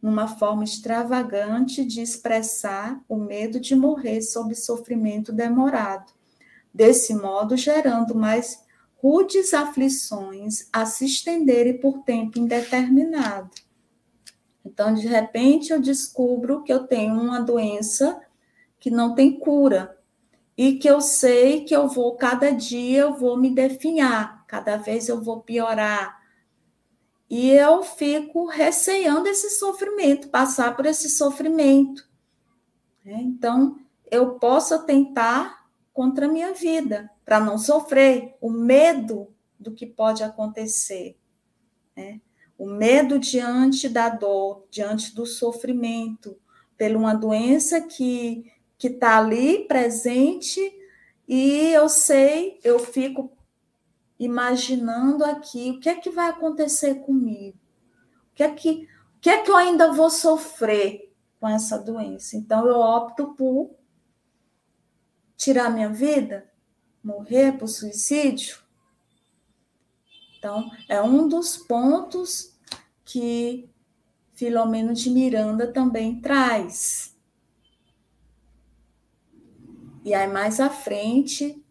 numa 0.02 0.28
forma 0.28 0.62
extravagante 0.62 1.86
de 1.86 2.02
expressar 2.02 3.02
o 3.08 3.16
medo 3.16 3.58
de 3.58 3.74
morrer 3.74 4.20
sob 4.20 4.54
sofrimento 4.54 5.32
demorado, 5.32 6.12
desse 6.72 7.14
modo 7.14 7.56
gerando 7.56 8.14
mais 8.14 8.62
rudes 9.02 9.54
aflições 9.54 10.68
a 10.70 10.84
se 10.84 11.06
estenderem 11.06 11.80
por 11.80 12.02
tempo 12.02 12.38
indeterminado. 12.38 13.67
Então, 14.68 14.92
de 14.92 15.06
repente, 15.06 15.72
eu 15.72 15.80
descubro 15.80 16.62
que 16.62 16.72
eu 16.72 16.86
tenho 16.86 17.14
uma 17.14 17.40
doença 17.40 18.20
que 18.78 18.90
não 18.90 19.14
tem 19.14 19.38
cura 19.38 19.98
e 20.56 20.74
que 20.74 20.88
eu 20.88 21.00
sei 21.00 21.64
que 21.64 21.74
eu 21.74 21.88
vou, 21.88 22.16
cada 22.16 22.50
dia, 22.50 23.00
eu 23.00 23.14
vou 23.14 23.36
me 23.36 23.54
definhar, 23.54 24.44
cada 24.46 24.76
vez 24.76 25.08
eu 25.08 25.22
vou 25.22 25.40
piorar. 25.40 26.20
E 27.30 27.50
eu 27.50 27.82
fico 27.82 28.46
receando 28.46 29.26
esse 29.28 29.50
sofrimento, 29.50 30.28
passar 30.28 30.76
por 30.76 30.84
esse 30.84 31.08
sofrimento. 31.08 32.06
Né? 33.04 33.20
Então, 33.22 33.78
eu 34.10 34.38
posso 34.38 34.84
tentar 34.84 35.66
contra 35.94 36.26
a 36.26 36.30
minha 36.30 36.52
vida, 36.52 37.10
para 37.24 37.40
não 37.40 37.56
sofrer, 37.56 38.36
o 38.40 38.50
medo 38.50 39.34
do 39.58 39.72
que 39.72 39.86
pode 39.86 40.22
acontecer. 40.22 41.18
Né? 41.96 42.20
O 42.58 42.66
medo 42.66 43.18
diante 43.18 43.88
da 43.88 44.08
dor, 44.08 44.66
diante 44.68 45.14
do 45.14 45.24
sofrimento, 45.24 46.36
pela 46.76 46.98
uma 46.98 47.14
doença 47.14 47.80
que 47.80 48.52
que 48.76 48.86
está 48.86 49.18
ali 49.18 49.64
presente 49.66 50.60
e 51.26 51.72
eu 51.72 51.88
sei, 51.88 52.60
eu 52.62 52.78
fico 52.78 53.36
imaginando 54.18 55.24
aqui 55.24 55.70
o 55.70 55.80
que 55.80 55.88
é 55.88 55.96
que 55.96 56.10
vai 56.10 56.28
acontecer 56.28 56.96
comigo, 57.00 57.58
o 58.30 58.34
que 58.34 58.42
é 58.44 58.54
que 58.54 58.88
o 59.16 59.20
que 59.20 59.30
é 59.30 59.42
que 59.42 59.50
eu 59.50 59.56
ainda 59.56 59.92
vou 59.92 60.10
sofrer 60.10 61.12
com 61.40 61.48
essa 61.48 61.76
doença. 61.76 62.36
Então 62.36 62.66
eu 62.68 62.76
opto 62.76 63.34
por 63.34 63.74
tirar 65.36 65.70
minha 65.70 65.88
vida? 65.88 66.48
Morrer 67.02 67.58
por 67.58 67.66
suicídio? 67.66 68.58
Então, 70.38 70.70
é 70.88 71.02
um 71.02 71.28
dos 71.28 71.56
pontos 71.56 72.56
que 73.04 73.68
Filomeno 74.34 74.94
de 74.94 75.10
Miranda 75.10 75.72
também 75.72 76.20
traz. 76.20 77.16
E 80.04 80.14
aí, 80.14 80.28
mais 80.28 80.60
à 80.60 80.70
frente, 80.70 81.62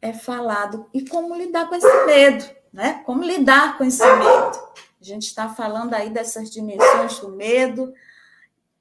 é 0.00 0.12
falado. 0.12 0.88
E 0.92 1.08
como 1.08 1.34
lidar 1.34 1.68
com 1.68 1.74
esse 1.74 2.04
medo, 2.04 2.44
né? 2.72 3.02
Como 3.04 3.24
lidar 3.24 3.78
com 3.78 3.84
esse 3.84 4.04
medo? 4.04 4.66
A 5.00 5.04
gente 5.04 5.24
está 5.26 5.48
falando 5.48 5.94
aí 5.94 6.10
dessas 6.10 6.50
dimensões 6.50 7.18
do 7.18 7.30
medo, 7.30 7.94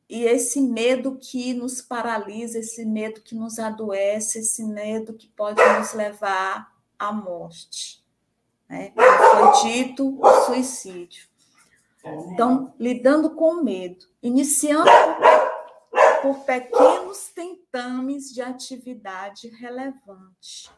e 0.08 0.24
esse 0.24 0.62
medo 0.62 1.18
que 1.18 1.54
nos 1.54 1.82
paralisa, 1.82 2.60
esse 2.60 2.86
medo 2.86 3.22
que 3.22 3.34
nos 3.34 3.58
adoece, 3.58 4.40
esse 4.40 4.64
medo 4.64 5.14
que 5.14 5.28
pode 5.30 5.62
nos 5.80 5.94
levar 5.94 6.72
à 7.00 7.12
morte. 7.12 8.05
Né? 8.70 8.94
Foi 8.96 9.70
dito 9.70 10.20
suicídio. 10.46 11.28
Então, 12.04 12.74
lidando 12.80 13.32
com 13.32 13.56
o 13.56 13.64
medo, 13.64 14.06
iniciando 14.22 14.90
por 16.22 16.40
pequenos 16.40 17.30
tentames 17.30 18.32
de 18.32 18.42
atividade 18.42 19.48
relevante. 19.48 20.70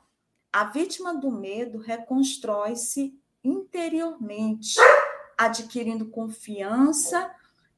A 0.51 0.65
vítima 0.65 1.13
do 1.13 1.29
medo 1.29 1.79
reconstrói-se 1.79 3.13
interiormente, 3.43 4.75
adquirindo 5.37 6.09
confiança 6.09 7.31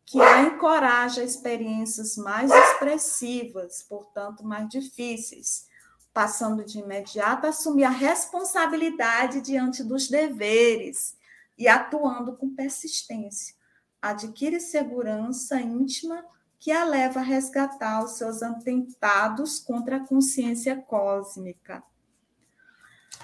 que 0.06 0.20
a 0.20 0.42
encoraja 0.42 1.22
a 1.22 1.24
experiências 1.24 2.18
mais 2.18 2.52
expressivas, 2.52 3.84
portanto, 3.84 4.44
mais 4.44 4.68
difíceis, 4.68 5.69
passando 6.14 6.64
de 6.64 6.80
imediato 6.80 7.46
a 7.46 7.50
assumir 7.50 7.84
a 7.84 7.90
responsabilidade 7.90 9.42
diante 9.42 9.84
dos 9.84 10.08
deveres 10.08 11.16
e 11.58 11.68
atuando 11.68 12.36
com 12.36 12.54
persistência. 12.54 13.56
Adquire 14.02 14.60
segurança 14.60 15.60
íntima 15.60 16.26
que 16.58 16.72
a 16.72 16.84
leva 16.84 17.20
a 17.20 17.24
resgatar 17.24 18.04
os 18.04 18.18
seus 18.18 18.44
atentados 18.44 19.60
contra 19.60 19.98
a 19.98 20.06
consciência 20.06 20.76
cósmica. 20.76 21.84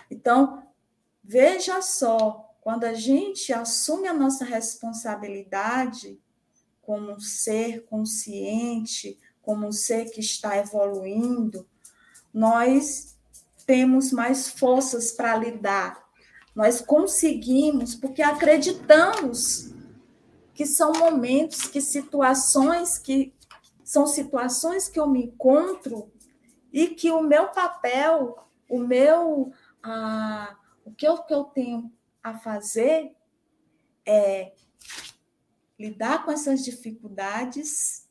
Então, 0.10 0.66
veja 1.24 1.82
só, 1.82 2.56
quando 2.62 2.86
a 2.86 2.94
gente 2.94 3.52
assume 3.52 4.08
a 4.08 4.14
nossa 4.14 4.46
responsabilidade, 4.46 6.20
como 6.82 7.12
um 7.12 7.20
ser 7.20 7.86
consciente, 7.86 9.20
como 9.42 9.68
um 9.68 9.72
ser 9.72 10.10
que 10.12 10.20
está 10.20 10.58
evoluindo, 10.58 11.68
nós 12.36 13.18
temos 13.66 14.12
mais 14.12 14.50
forças 14.50 15.14
para 15.14 15.38
lidar. 15.38 16.04
Nós 16.54 16.82
conseguimos, 16.82 17.96
porque 17.96 18.22
acreditamos 18.22 19.74
que 20.54 20.66
são 20.66 20.92
momentos, 20.92 21.62
que 21.62 21.80
situações 21.80 22.98
que 22.98 23.34
são 23.86 24.06
situações 24.06 24.90
que 24.90 25.00
eu 25.00 25.08
me 25.08 25.28
encontro 25.28 26.12
e 26.74 26.88
que 26.88 27.10
o 27.10 27.22
meu 27.22 27.50
papel, 27.50 28.36
o 28.70 28.80
meu, 28.80 29.54
ah, 29.82 30.58
o 30.84 30.92
que 30.92 31.08
eu, 31.08 31.20
que 31.20 31.34
eu 31.34 31.46
tenho 31.46 31.90
a 32.22 32.38
fazer 32.38 33.16
é 34.06 34.54
lidar 35.80 36.26
com 36.26 36.32
essas 36.32 36.66
dificuldades, 36.66 38.05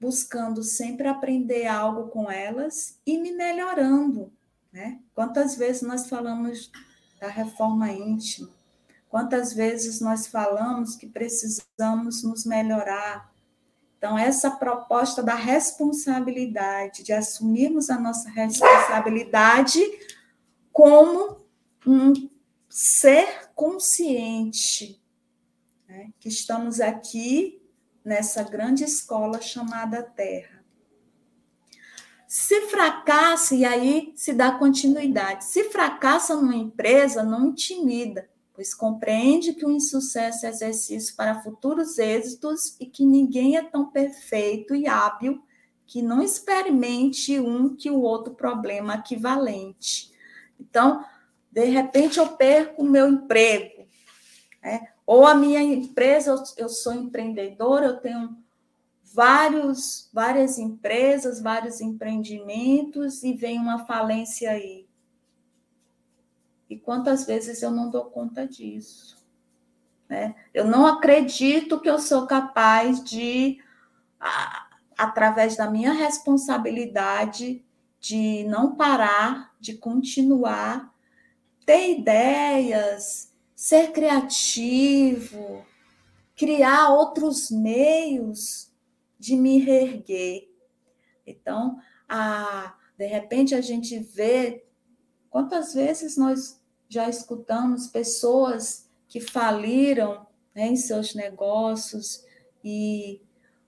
buscando 0.00 0.62
sempre 0.62 1.08
aprender 1.08 1.66
algo 1.66 2.08
com 2.08 2.30
elas 2.30 2.98
e 3.04 3.18
me 3.18 3.32
melhorando. 3.32 4.32
Né? 4.72 5.00
Quantas 5.14 5.56
vezes 5.56 5.82
nós 5.82 6.08
falamos 6.08 6.70
da 7.20 7.28
reforma 7.28 7.90
íntima? 7.90 8.50
Quantas 9.08 9.52
vezes 9.52 10.00
nós 10.00 10.26
falamos 10.26 10.94
que 10.94 11.06
precisamos 11.06 12.22
nos 12.22 12.44
melhorar? 12.44 13.32
Então, 13.96 14.16
essa 14.16 14.50
proposta 14.50 15.22
da 15.22 15.34
responsabilidade, 15.34 17.02
de 17.02 17.12
assumirmos 17.12 17.90
a 17.90 17.98
nossa 17.98 18.28
responsabilidade 18.30 19.80
como 20.72 21.44
um 21.84 22.12
ser 22.68 23.50
consciente, 23.56 25.02
né? 25.88 26.12
que 26.20 26.28
estamos 26.28 26.80
aqui 26.80 27.57
nessa 28.04 28.42
grande 28.42 28.84
escola 28.84 29.40
chamada 29.40 30.02
Terra. 30.02 30.64
Se 32.26 32.60
fracassa, 32.68 33.54
e 33.54 33.64
aí 33.64 34.12
se 34.14 34.34
dá 34.34 34.52
continuidade, 34.52 35.46
se 35.46 35.64
fracassa 35.64 36.36
numa 36.36 36.54
empresa, 36.54 37.22
não 37.22 37.48
intimida, 37.48 38.28
pois 38.52 38.74
compreende 38.74 39.54
que 39.54 39.64
o 39.64 39.70
insucesso 39.70 40.44
é 40.44 40.50
exercício 40.50 41.16
para 41.16 41.42
futuros 41.42 41.98
êxitos 41.98 42.76
e 42.78 42.84
que 42.84 43.06
ninguém 43.06 43.56
é 43.56 43.62
tão 43.62 43.90
perfeito 43.90 44.74
e 44.74 44.86
hábil 44.86 45.42
que 45.86 46.02
não 46.02 46.22
experimente 46.22 47.40
um 47.40 47.74
que 47.74 47.90
o 47.90 48.02
outro 48.02 48.34
problema 48.34 48.96
equivalente. 48.96 50.12
Então, 50.60 51.02
de 51.50 51.64
repente, 51.64 52.18
eu 52.18 52.28
perco 52.36 52.82
o 52.82 52.86
meu 52.88 53.08
emprego. 53.08 53.86
Né? 54.62 54.88
Ou 55.08 55.26
a 55.26 55.34
minha 55.34 55.62
empresa, 55.62 56.34
eu 56.58 56.68
sou 56.68 56.92
empreendedora, 56.92 57.86
eu 57.86 57.96
tenho 57.96 58.36
vários, 59.02 60.10
várias 60.12 60.58
empresas, 60.58 61.40
vários 61.40 61.80
empreendimentos 61.80 63.22
e 63.22 63.32
vem 63.32 63.58
uma 63.58 63.86
falência 63.86 64.50
aí. 64.50 64.86
E 66.68 66.78
quantas 66.78 67.24
vezes 67.24 67.62
eu 67.62 67.70
não 67.70 67.88
dou 67.88 68.04
conta 68.10 68.46
disso? 68.46 69.16
Né? 70.10 70.34
Eu 70.52 70.66
não 70.66 70.86
acredito 70.86 71.80
que 71.80 71.88
eu 71.88 71.98
sou 71.98 72.26
capaz 72.26 73.02
de, 73.02 73.58
através 74.94 75.56
da 75.56 75.70
minha 75.70 75.94
responsabilidade, 75.94 77.64
de 77.98 78.44
não 78.44 78.76
parar, 78.76 79.54
de 79.58 79.72
continuar, 79.72 80.94
ter 81.64 81.98
ideias, 81.98 83.28
ser 83.58 83.90
criativo, 83.90 85.66
criar 86.36 86.90
outros 86.90 87.50
meios 87.50 88.70
de 89.18 89.34
me 89.34 89.58
reerguer. 89.58 90.48
Então, 91.26 91.76
a, 92.08 92.76
de 92.96 93.04
repente 93.04 93.56
a 93.56 93.60
gente 93.60 93.98
vê 93.98 94.64
quantas 95.28 95.74
vezes 95.74 96.16
nós 96.16 96.62
já 96.88 97.08
escutamos 97.08 97.88
pessoas 97.88 98.88
que 99.08 99.20
faliram 99.20 100.24
né, 100.54 100.68
em 100.68 100.76
seus 100.76 101.16
negócios 101.16 102.24
e 102.62 103.20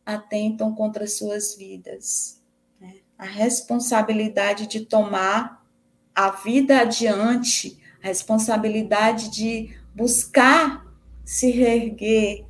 atentam 0.06 0.72
contra 0.72 1.04
suas 1.08 1.56
vidas. 1.56 2.40
Né? 2.80 2.98
A 3.18 3.24
responsabilidade 3.24 4.68
de 4.68 4.86
tomar 4.86 5.66
a 6.14 6.30
vida 6.30 6.78
adiante, 6.78 7.76
a 8.00 8.06
responsabilidade 8.06 9.30
de 9.30 9.79
buscar 10.00 10.86
se 11.26 11.50
reerguer, 11.50 12.46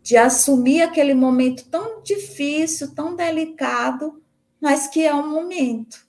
de 0.00 0.16
assumir 0.16 0.80
aquele 0.80 1.12
momento 1.12 1.68
tão 1.68 2.00
difícil, 2.04 2.94
tão 2.94 3.16
delicado, 3.16 4.22
mas 4.60 4.86
que 4.86 5.04
é 5.04 5.12
um 5.12 5.28
momento, 5.28 6.06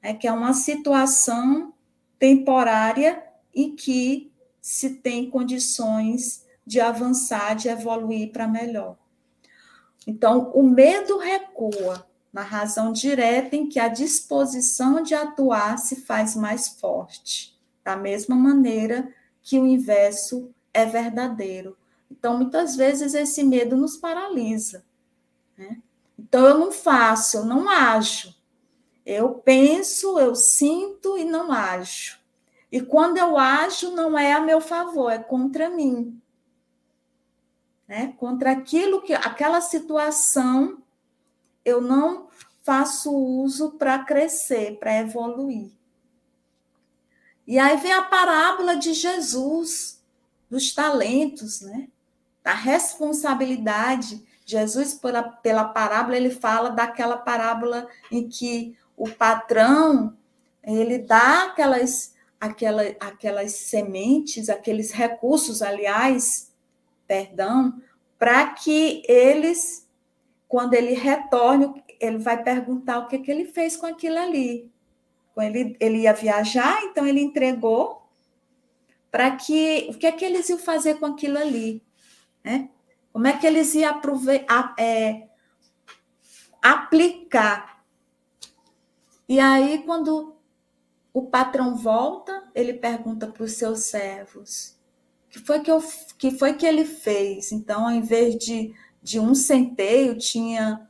é 0.00 0.14
que 0.14 0.28
é 0.28 0.32
uma 0.32 0.52
situação 0.52 1.74
temporária 2.20 3.20
e 3.52 3.72
que 3.72 4.32
se 4.60 4.90
tem 4.90 5.28
condições 5.28 6.46
de 6.64 6.80
avançar, 6.80 7.56
de 7.56 7.68
evoluir 7.68 8.30
para 8.30 8.46
melhor. 8.46 8.96
Então, 10.06 10.52
o 10.54 10.62
medo 10.62 11.18
recua 11.18 12.06
na 12.32 12.42
razão 12.42 12.92
direta 12.92 13.56
em 13.56 13.68
que 13.68 13.80
a 13.80 13.88
disposição 13.88 15.02
de 15.02 15.14
atuar 15.16 15.78
se 15.78 15.96
faz 15.96 16.36
mais 16.36 16.68
forte. 16.68 17.58
Da 17.82 17.96
mesma 17.96 18.36
maneira 18.36 19.12
que 19.50 19.58
o 19.58 19.66
inverso 19.66 20.54
é 20.72 20.86
verdadeiro. 20.86 21.76
Então, 22.08 22.36
muitas 22.36 22.76
vezes, 22.76 23.14
esse 23.14 23.42
medo 23.42 23.76
nos 23.76 23.96
paralisa. 23.96 24.84
Né? 25.58 25.82
Então, 26.16 26.46
eu 26.46 26.56
não 26.56 26.70
faço, 26.70 27.38
eu 27.38 27.44
não 27.44 27.68
ajo. 27.68 28.32
Eu 29.04 29.30
penso, 29.30 30.20
eu 30.20 30.36
sinto 30.36 31.18
e 31.18 31.24
não 31.24 31.50
ajo. 31.50 32.20
E 32.70 32.80
quando 32.80 33.16
eu 33.18 33.36
ajo, 33.36 33.90
não 33.90 34.16
é 34.16 34.32
a 34.32 34.40
meu 34.40 34.60
favor, 34.60 35.10
é 35.10 35.18
contra 35.18 35.68
mim. 35.68 36.22
Né? 37.88 38.14
Contra 38.18 38.52
aquilo 38.52 39.02
que, 39.02 39.14
aquela 39.14 39.60
situação, 39.60 40.80
eu 41.64 41.80
não 41.80 42.28
faço 42.62 43.12
uso 43.12 43.72
para 43.72 43.98
crescer, 44.04 44.78
para 44.78 44.98
evoluir. 44.98 45.72
E 47.50 47.58
aí 47.58 47.76
vem 47.78 47.92
a 47.92 48.02
parábola 48.02 48.76
de 48.76 48.94
Jesus, 48.94 50.00
dos 50.48 50.72
talentos, 50.72 51.60
né? 51.62 51.88
Da 52.44 52.54
responsabilidade. 52.54 54.24
Jesus, 54.46 54.94
pela, 54.94 55.24
pela 55.24 55.64
parábola, 55.64 56.16
ele 56.16 56.30
fala 56.30 56.70
daquela 56.70 57.16
parábola 57.16 57.88
em 58.08 58.28
que 58.28 58.78
o 58.96 59.10
patrão 59.10 60.16
ele 60.62 60.98
dá 60.98 61.46
aquelas, 61.46 62.14
aquela, 62.40 62.82
aquelas 63.00 63.50
sementes, 63.50 64.48
aqueles 64.48 64.92
recursos, 64.92 65.60
aliás, 65.60 66.52
perdão, 67.04 67.82
para 68.16 68.50
que 68.50 69.02
eles, 69.08 69.88
quando 70.46 70.74
ele 70.74 70.94
retorne, 70.94 71.82
ele 71.98 72.18
vai 72.18 72.40
perguntar 72.44 73.00
o 73.00 73.08
que, 73.08 73.18
que 73.18 73.28
ele 73.28 73.46
fez 73.46 73.76
com 73.76 73.86
aquilo 73.86 74.20
ali. 74.20 74.70
Ele, 75.42 75.76
ele 75.80 75.98
ia 76.02 76.12
viajar, 76.12 76.82
então 76.84 77.06
ele 77.06 77.20
entregou 77.20 78.08
para 79.10 79.34
que 79.36 79.88
o 79.90 79.94
que 79.94 80.06
é 80.06 80.12
que 80.12 80.24
eles 80.24 80.48
iam 80.48 80.58
fazer 80.58 80.98
com 80.98 81.06
aquilo 81.06 81.38
ali, 81.38 81.82
né? 82.44 82.70
Como 83.12 83.26
é 83.26 83.36
que 83.36 83.46
eles 83.46 83.74
iam 83.74 83.90
aproveitar, 83.90 84.74
é, 84.78 85.28
aplicar? 86.62 87.84
E 89.28 89.40
aí, 89.40 89.82
quando 89.84 90.36
o 91.12 91.22
patrão 91.22 91.76
volta, 91.76 92.48
ele 92.54 92.74
pergunta 92.74 93.26
para 93.26 93.42
os 93.42 93.52
seus 93.52 93.80
servos: 93.80 94.78
que 95.28 95.38
foi 95.38 95.60
que, 95.60 95.70
eu, 95.70 95.82
que 96.18 96.30
foi 96.32 96.54
que 96.54 96.66
ele 96.66 96.84
fez? 96.84 97.52
Então, 97.52 97.84
ao 97.84 97.92
invés 97.92 98.36
de, 98.36 98.72
de 99.02 99.18
um 99.18 99.34
centeio, 99.34 100.16
tinha 100.16 100.88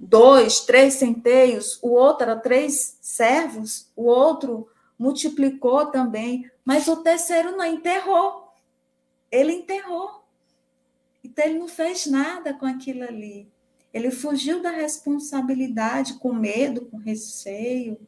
dois, 0.00 0.60
três 0.60 0.94
centeios, 0.94 1.78
o 1.82 1.90
outro 1.90 2.22
era 2.22 2.36
três 2.36 2.96
servos, 3.02 3.92
o 3.94 4.04
outro 4.06 4.66
multiplicou 4.98 5.86
também, 5.86 6.50
mas 6.64 6.88
o 6.88 6.96
terceiro 6.96 7.56
não 7.56 7.64
enterrou. 7.64 8.48
Ele 9.30 9.52
enterrou. 9.52 10.24
Então, 11.22 11.44
ele 11.44 11.58
não 11.58 11.68
fez 11.68 12.06
nada 12.06 12.54
com 12.54 12.64
aquilo 12.64 13.04
ali. 13.04 13.46
Ele 13.92 14.10
fugiu 14.10 14.62
da 14.62 14.70
responsabilidade 14.70 16.14
com 16.14 16.32
medo, 16.32 16.86
com 16.86 16.96
receio. 16.96 18.00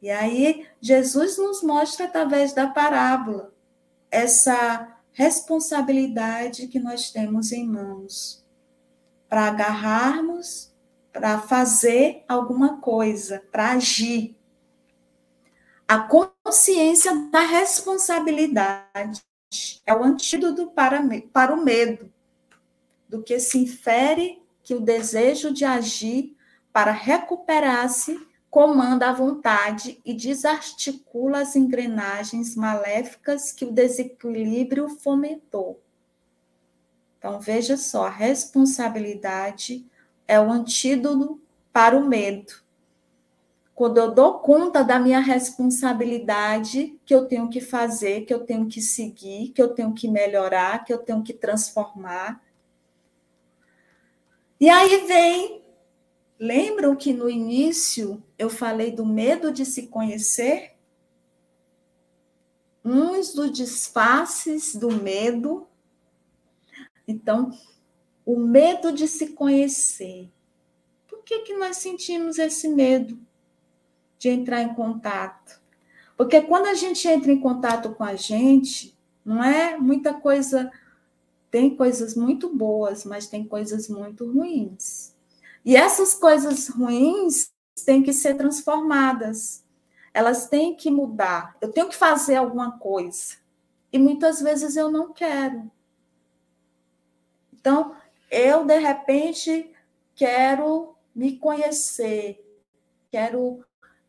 E 0.00 0.10
aí, 0.10 0.66
Jesus 0.80 1.38
nos 1.38 1.62
mostra 1.62 2.06
através 2.06 2.52
da 2.52 2.68
parábola 2.68 3.52
essa 4.10 4.96
responsabilidade 5.12 6.68
que 6.68 6.78
nós 6.78 7.10
temos 7.10 7.50
em 7.50 7.66
mãos 7.66 8.45
para 9.28 9.48
agarrarmos, 9.48 10.74
para 11.12 11.38
fazer 11.38 12.24
alguma 12.28 12.80
coisa, 12.80 13.42
para 13.50 13.72
agir. 13.72 14.36
A 15.88 16.00
consciência 16.00 17.14
da 17.30 17.40
responsabilidade 17.40 19.22
é 19.86 19.94
o 19.94 20.02
antídoto 20.02 20.70
para, 20.72 21.00
para 21.32 21.54
o 21.54 21.64
medo, 21.64 22.12
do 23.08 23.22
que 23.22 23.38
se 23.38 23.58
infere 23.58 24.42
que 24.62 24.74
o 24.74 24.80
desejo 24.80 25.52
de 25.52 25.64
agir 25.64 26.36
para 26.72 26.90
recuperar-se 26.90 28.18
comanda 28.50 29.10
a 29.10 29.12
vontade 29.12 30.00
e 30.04 30.12
desarticula 30.12 31.40
as 31.40 31.54
engrenagens 31.54 32.56
maléficas 32.56 33.52
que 33.52 33.64
o 33.64 33.70
desequilíbrio 33.70 34.88
fomentou. 34.88 35.85
Então, 37.26 37.40
veja 37.40 37.76
só, 37.76 38.06
a 38.06 38.10
responsabilidade 38.10 39.84
é 40.28 40.38
o 40.38 40.48
antídoto 40.48 41.40
para 41.72 41.96
o 41.96 42.06
medo. 42.06 42.52
Quando 43.74 43.98
eu 43.98 44.14
dou 44.14 44.38
conta 44.38 44.84
da 44.84 45.00
minha 45.00 45.18
responsabilidade, 45.18 46.96
que 47.04 47.12
eu 47.12 47.26
tenho 47.26 47.50
que 47.50 47.60
fazer, 47.60 48.24
que 48.26 48.32
eu 48.32 48.44
tenho 48.44 48.68
que 48.68 48.80
seguir, 48.80 49.48
que 49.48 49.60
eu 49.60 49.74
tenho 49.74 49.92
que 49.92 50.06
melhorar, 50.06 50.84
que 50.84 50.92
eu 50.92 50.98
tenho 50.98 51.20
que 51.24 51.32
transformar. 51.32 52.40
E 54.60 54.70
aí 54.70 55.04
vem 55.08 55.66
Lembram 56.38 56.94
que 56.94 57.14
no 57.14 57.30
início 57.30 58.22
eu 58.38 58.50
falei 58.50 58.90
do 58.90 59.06
medo 59.06 59.50
de 59.50 59.64
se 59.64 59.86
conhecer? 59.86 60.74
Uns 62.84 63.32
dos 63.32 63.50
disfarces 63.50 64.76
do 64.76 64.92
medo. 64.92 65.66
Então, 67.06 67.50
o 68.24 68.36
medo 68.36 68.92
de 68.92 69.06
se 69.06 69.28
conhecer. 69.28 70.28
Por 71.06 71.22
que, 71.22 71.40
que 71.40 71.56
nós 71.56 71.76
sentimos 71.76 72.38
esse 72.38 72.68
medo 72.68 73.18
de 74.18 74.28
entrar 74.28 74.62
em 74.62 74.74
contato? 74.74 75.60
Porque 76.16 76.40
quando 76.40 76.66
a 76.66 76.74
gente 76.74 77.06
entra 77.06 77.30
em 77.30 77.40
contato 77.40 77.94
com 77.94 78.02
a 78.02 78.16
gente, 78.16 78.96
não 79.24 79.42
é 79.42 79.76
muita 79.76 80.14
coisa. 80.14 80.70
Tem 81.50 81.76
coisas 81.76 82.16
muito 82.16 82.54
boas, 82.54 83.04
mas 83.04 83.28
tem 83.28 83.44
coisas 83.46 83.88
muito 83.88 84.30
ruins. 84.30 85.14
E 85.64 85.76
essas 85.76 86.14
coisas 86.14 86.68
ruins 86.68 87.50
têm 87.84 88.02
que 88.02 88.12
ser 88.12 88.36
transformadas. 88.36 89.64
Elas 90.12 90.48
têm 90.48 90.74
que 90.74 90.90
mudar. 90.90 91.56
Eu 91.60 91.70
tenho 91.70 91.88
que 91.88 91.96
fazer 91.96 92.36
alguma 92.36 92.78
coisa. 92.78 93.36
E 93.92 93.98
muitas 93.98 94.40
vezes 94.40 94.76
eu 94.76 94.90
não 94.90 95.12
quero. 95.12 95.70
Então, 97.66 97.96
eu, 98.30 98.64
de 98.64 98.78
repente, 98.78 99.72
quero 100.14 100.94
me 101.12 101.36
conhecer, 101.36 102.40
quero 103.10 103.64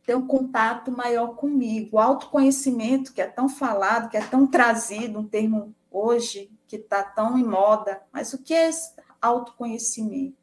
ter 0.06 0.16
um 0.16 0.28
contato 0.28 0.92
maior 0.92 1.30
comigo. 1.36 1.98
O 1.98 2.00
autoconhecimento, 2.00 3.12
que 3.12 3.20
é 3.20 3.26
tão 3.26 3.50
falado, 3.50 4.12
que 4.12 4.18
é 4.18 4.24
tão 4.24 4.46
trazido, 4.46 5.18
um 5.18 5.28
termo 5.28 5.74
hoje 5.90 6.52
que 6.68 6.76
está 6.76 7.02
tão 7.02 7.36
em 7.36 7.44
moda. 7.44 8.00
Mas 8.12 8.32
o 8.32 8.38
que 8.38 8.54
é 8.54 8.70
esse 8.70 8.94
autoconhecimento? 9.20 10.38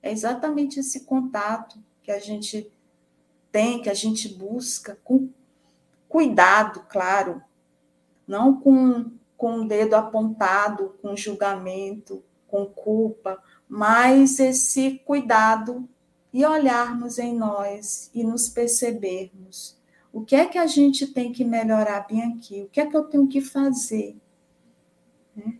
É 0.00 0.12
exatamente 0.12 0.78
esse 0.78 1.00
contato 1.00 1.82
que 2.00 2.12
a 2.12 2.20
gente 2.20 2.70
tem, 3.50 3.82
que 3.82 3.90
a 3.90 3.94
gente 3.94 4.28
busca, 4.28 4.96
com 5.02 5.28
cuidado, 6.08 6.86
claro, 6.88 7.42
não 8.24 8.54
com, 8.54 9.10
com 9.40 9.62
o 9.62 9.66
dedo 9.66 9.94
apontado, 9.94 10.98
com 11.00 11.16
julgamento, 11.16 12.22
com 12.46 12.66
culpa, 12.66 13.42
mas 13.66 14.38
esse 14.38 15.00
cuidado 15.06 15.88
e 16.30 16.44
olharmos 16.44 17.18
em 17.18 17.34
nós 17.34 18.10
e 18.12 18.22
nos 18.22 18.50
percebermos. 18.50 19.78
O 20.12 20.20
que 20.20 20.36
é 20.36 20.44
que 20.44 20.58
a 20.58 20.66
gente 20.66 21.06
tem 21.06 21.32
que 21.32 21.42
melhorar 21.42 22.06
bem 22.06 22.22
aqui? 22.22 22.64
O 22.64 22.68
que 22.68 22.82
é 22.82 22.86
que 22.86 22.94
eu 22.94 23.04
tenho 23.04 23.26
que 23.28 23.40
fazer? 23.40 24.14
Né? 25.34 25.58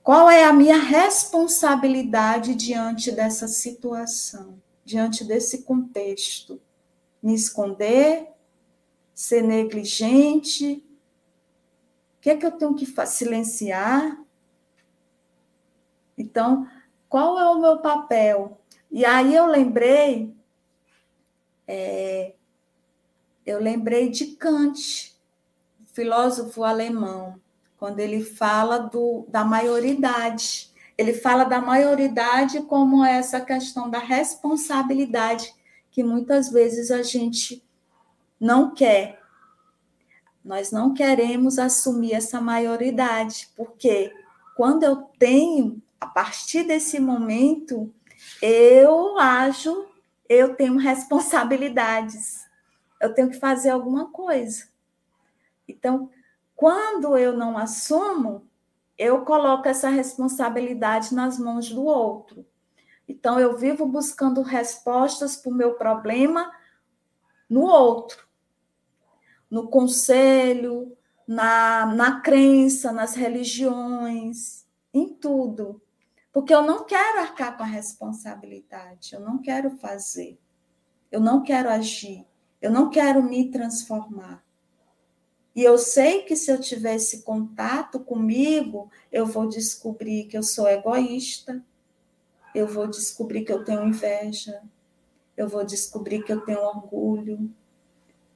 Qual 0.00 0.30
é 0.30 0.44
a 0.44 0.52
minha 0.52 0.78
responsabilidade 0.78 2.54
diante 2.54 3.10
dessa 3.10 3.48
situação, 3.48 4.62
diante 4.84 5.24
desse 5.24 5.64
contexto? 5.64 6.60
Me 7.20 7.34
esconder? 7.34 8.28
Ser 9.12 9.42
negligente? 9.42 10.85
Que 12.26 12.30
é 12.30 12.36
que 12.36 12.44
eu 12.44 12.50
tenho 12.50 12.74
que? 12.74 12.84
Silenciar? 13.06 14.20
Então, 16.18 16.66
qual 17.08 17.38
é 17.38 17.48
o 17.48 17.60
meu 17.60 17.78
papel? 17.78 18.60
E 18.90 19.04
aí 19.04 19.32
eu 19.32 19.46
lembrei, 19.46 20.34
é, 21.68 22.34
eu 23.46 23.60
lembrei 23.60 24.10
de 24.10 24.34
Kant, 24.34 25.16
filósofo 25.92 26.64
alemão 26.64 27.40
quando 27.78 28.00
ele 28.00 28.24
fala 28.24 28.78
do, 28.78 29.24
da 29.28 29.44
maioridade. 29.44 30.72
Ele 30.98 31.12
fala 31.12 31.44
da 31.44 31.60
maioridade 31.60 32.60
como 32.62 33.04
essa 33.04 33.40
questão 33.40 33.88
da 33.88 34.00
responsabilidade 34.00 35.54
que 35.92 36.02
muitas 36.02 36.50
vezes 36.50 36.90
a 36.90 37.04
gente 37.04 37.64
não 38.40 38.74
quer. 38.74 39.22
Nós 40.46 40.70
não 40.70 40.94
queremos 40.94 41.58
assumir 41.58 42.12
essa 42.12 42.40
maioridade, 42.40 43.50
porque 43.56 44.14
quando 44.56 44.84
eu 44.84 44.96
tenho, 45.18 45.82
a 46.00 46.06
partir 46.06 46.62
desse 46.62 47.00
momento, 47.00 47.92
eu 48.40 49.18
ajo, 49.18 49.88
eu 50.28 50.54
tenho 50.54 50.76
responsabilidades, 50.76 52.46
eu 53.02 53.12
tenho 53.12 53.28
que 53.28 53.40
fazer 53.40 53.70
alguma 53.70 54.12
coisa. 54.12 54.68
Então, 55.66 56.08
quando 56.54 57.18
eu 57.18 57.36
não 57.36 57.58
assumo, 57.58 58.46
eu 58.96 59.24
coloco 59.24 59.66
essa 59.66 59.88
responsabilidade 59.88 61.12
nas 61.12 61.40
mãos 61.40 61.68
do 61.68 61.84
outro. 61.84 62.46
Então, 63.08 63.40
eu 63.40 63.56
vivo 63.56 63.84
buscando 63.84 64.42
respostas 64.42 65.36
para 65.36 65.50
o 65.50 65.56
meu 65.56 65.74
problema 65.74 66.52
no 67.50 67.62
outro, 67.62 68.25
no 69.50 69.68
conselho, 69.68 70.96
na, 71.26 71.86
na 71.86 72.20
crença, 72.20 72.92
nas 72.92 73.14
religiões, 73.14 74.64
em 74.92 75.08
tudo. 75.08 75.80
Porque 76.32 76.54
eu 76.54 76.62
não 76.62 76.84
quero 76.84 77.20
arcar 77.20 77.56
com 77.56 77.62
a 77.62 77.66
responsabilidade, 77.66 79.14
eu 79.14 79.20
não 79.20 79.38
quero 79.38 79.70
fazer, 79.78 80.38
eu 81.10 81.20
não 81.20 81.42
quero 81.42 81.68
agir, 81.68 82.26
eu 82.60 82.70
não 82.70 82.90
quero 82.90 83.22
me 83.22 83.50
transformar. 83.50 84.44
E 85.54 85.62
eu 85.62 85.78
sei 85.78 86.22
que 86.22 86.36
se 86.36 86.50
eu 86.50 86.60
tiver 86.60 86.96
esse 86.96 87.22
contato 87.22 87.98
comigo, 87.98 88.90
eu 89.10 89.24
vou 89.24 89.48
descobrir 89.48 90.26
que 90.26 90.36
eu 90.36 90.42
sou 90.42 90.68
egoísta, 90.68 91.64
eu 92.54 92.66
vou 92.66 92.86
descobrir 92.86 93.42
que 93.42 93.52
eu 93.52 93.64
tenho 93.64 93.86
inveja, 93.86 94.62
eu 95.34 95.48
vou 95.48 95.64
descobrir 95.64 96.22
que 96.22 96.32
eu 96.32 96.42
tenho 96.42 96.60
orgulho, 96.60 97.50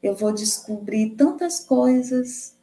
eu 0.02 0.14
vou 0.14 0.32
descobrir 0.32 1.10
tantas 1.10 1.60
coisas 1.60 2.56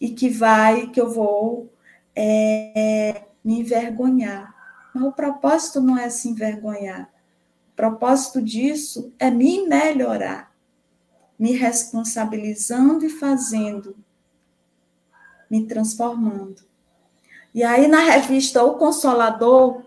e 0.00 0.10
que 0.10 0.28
vai, 0.28 0.88
que 0.88 1.00
eu 1.00 1.10
vou 1.10 1.72
é, 2.14 3.22
me 3.44 3.60
envergonhar. 3.60 4.52
Mas 4.94 5.04
o 5.04 5.12
propósito 5.12 5.80
não 5.80 5.96
é 5.96 6.10
se 6.10 6.28
envergonhar. 6.28 7.10
O 7.72 7.76
propósito 7.76 8.42
disso 8.42 9.12
é 9.18 9.30
me 9.30 9.66
melhorar, 9.66 10.52
me 11.38 11.52
responsabilizando 11.52 13.06
e 13.06 13.08
fazendo, 13.08 13.96
me 15.50 15.66
transformando. 15.66 16.62
E 17.54 17.62
aí, 17.62 17.86
na 17.86 18.00
revista 18.00 18.62
O 18.62 18.76
Consolador, 18.76 19.82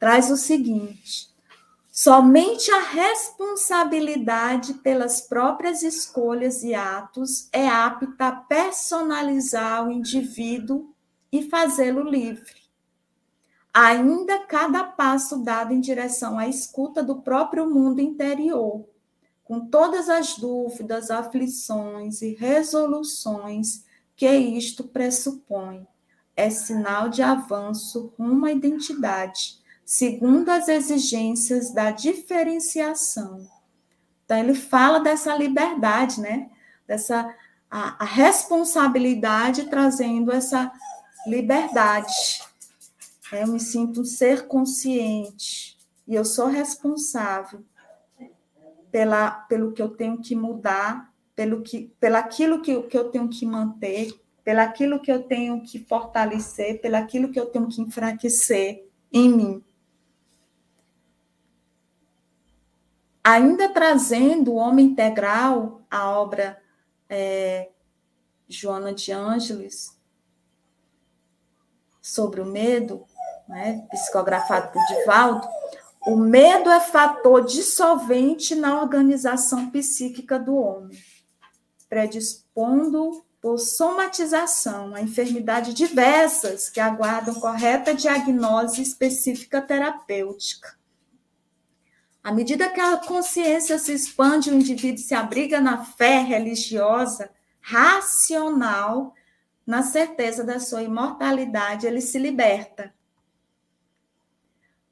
traz 0.00 0.30
o 0.30 0.36
seguinte: 0.36 1.31
somente 1.94 2.70
a 2.70 2.80
responsabilidade 2.80 4.72
pelas 4.74 5.20
próprias 5.20 5.82
escolhas 5.82 6.62
e 6.62 6.74
atos 6.74 7.50
é 7.52 7.68
apta 7.68 8.28
a 8.28 8.32
personalizar 8.32 9.86
o 9.86 9.92
indivíduo 9.92 10.94
e 11.30 11.50
fazê-lo 11.50 12.02
livre. 12.02 12.62
Ainda 13.74 14.46
cada 14.46 14.84
passo 14.84 15.44
dado 15.44 15.74
em 15.74 15.80
direção 15.80 16.38
à 16.38 16.48
escuta 16.48 17.02
do 17.02 17.20
próprio 17.20 17.68
mundo 17.68 18.00
interior, 18.00 18.88
com 19.44 19.66
todas 19.68 20.08
as 20.08 20.36
dúvidas, 20.38 21.10
aflições 21.10 22.22
e 22.22 22.34
resoluções 22.34 23.84
que 24.16 24.30
isto 24.30 24.84
pressupõe 24.84 25.86
é 26.34 26.48
sinal 26.50 27.08
de 27.08 27.22
avanço 27.22 28.12
rumo 28.18 28.46
à 28.46 28.52
identidade, 28.52 29.61
segundo 29.92 30.48
as 30.48 30.68
exigências 30.68 31.70
da 31.70 31.90
diferenciação. 31.90 33.46
Então, 34.24 34.38
ele 34.38 34.54
fala 34.54 35.00
dessa 35.00 35.36
liberdade, 35.36 36.18
né? 36.18 36.48
Dessa 36.86 37.34
a, 37.70 38.02
a 38.02 38.06
responsabilidade 38.06 39.68
trazendo 39.68 40.32
essa 40.32 40.72
liberdade. 41.26 42.40
Eu 43.32 43.48
me 43.48 43.60
sinto 43.60 44.00
um 44.00 44.04
ser 44.04 44.46
consciente 44.46 45.76
e 46.08 46.14
eu 46.14 46.24
sou 46.24 46.46
responsável 46.46 47.62
pela, 48.90 49.30
pelo 49.30 49.72
que 49.72 49.82
eu 49.82 49.90
tenho 49.90 50.22
que 50.22 50.34
mudar, 50.34 51.12
pelo 51.36 51.60
que, 51.60 51.92
pelaquilo 52.00 52.62
que, 52.62 52.80
que 52.84 52.96
eu 52.96 53.10
tenho 53.10 53.28
que 53.28 53.44
manter, 53.44 54.18
pelaquilo 54.42 55.00
que 55.00 55.12
eu 55.12 55.22
tenho 55.22 55.60
que 55.62 55.78
fortalecer, 55.80 56.80
pelaquilo 56.80 57.30
que 57.30 57.38
eu 57.38 57.44
tenho 57.44 57.68
que 57.68 57.82
enfraquecer 57.82 58.88
em 59.12 59.28
mim. 59.28 59.62
Ainda 63.24 63.68
trazendo 63.68 64.52
o 64.52 64.56
homem 64.56 64.86
integral, 64.86 65.82
a 65.88 66.10
obra 66.10 66.60
é, 67.08 67.70
Joana 68.48 68.92
de 68.92 69.12
Ângeles, 69.12 69.96
sobre 72.00 72.40
o 72.40 72.46
medo, 72.46 73.06
né, 73.48 73.86
psicografado 73.90 74.72
por 74.72 74.84
Divaldo, 74.86 75.46
o 76.04 76.16
medo 76.16 76.68
é 76.68 76.80
fator 76.80 77.44
dissolvente 77.44 78.56
na 78.56 78.80
organização 78.80 79.70
psíquica 79.70 80.36
do 80.36 80.56
homem, 80.56 80.98
predispondo 81.88 83.24
por 83.40 83.58
somatização, 83.58 84.94
a 84.96 85.00
enfermidades 85.00 85.74
diversas 85.74 86.68
que 86.68 86.80
aguardam 86.80 87.34
correta 87.34 87.94
diagnose 87.94 88.82
específica 88.82 89.62
terapêutica. 89.62 90.81
À 92.22 92.32
medida 92.32 92.68
que 92.68 92.80
a 92.80 92.96
consciência 92.98 93.78
se 93.78 93.92
expande, 93.92 94.50
o 94.50 94.54
indivíduo 94.54 95.02
se 95.02 95.14
abriga 95.14 95.60
na 95.60 95.84
fé 95.84 96.20
religiosa, 96.20 97.30
racional, 97.60 99.14
na 99.66 99.82
certeza 99.82 100.44
da 100.44 100.60
sua 100.60 100.82
imortalidade, 100.82 101.86
ele 101.86 102.00
se 102.00 102.18
liberta. 102.18 102.94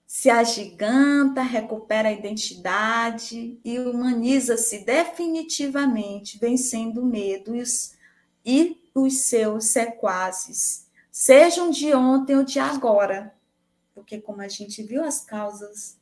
Se 0.07 0.29
agiganta, 0.29 1.43
recupera 1.43 2.09
a 2.09 2.13
identidade 2.13 3.61
e 3.65 3.79
humaniza-se 3.79 4.85
definitivamente, 4.85 6.39
vencendo 6.39 7.03
o 7.03 7.07
medo 7.07 7.55
e 7.55 7.63
os 7.63 8.01
e 8.45 8.81
os 8.95 9.23
seus 9.23 9.67
sequazes, 9.67 10.87
sejam 11.11 11.71
de 11.71 11.95
ontem 11.95 12.37
ou 12.37 12.45
de 12.45 12.59
agora. 12.59 13.35
Porque, 13.95 14.21
como 14.21 14.41
a 14.41 14.49
gente 14.49 14.83
viu, 14.83 15.05
as 15.05 15.21
causas 15.25 16.00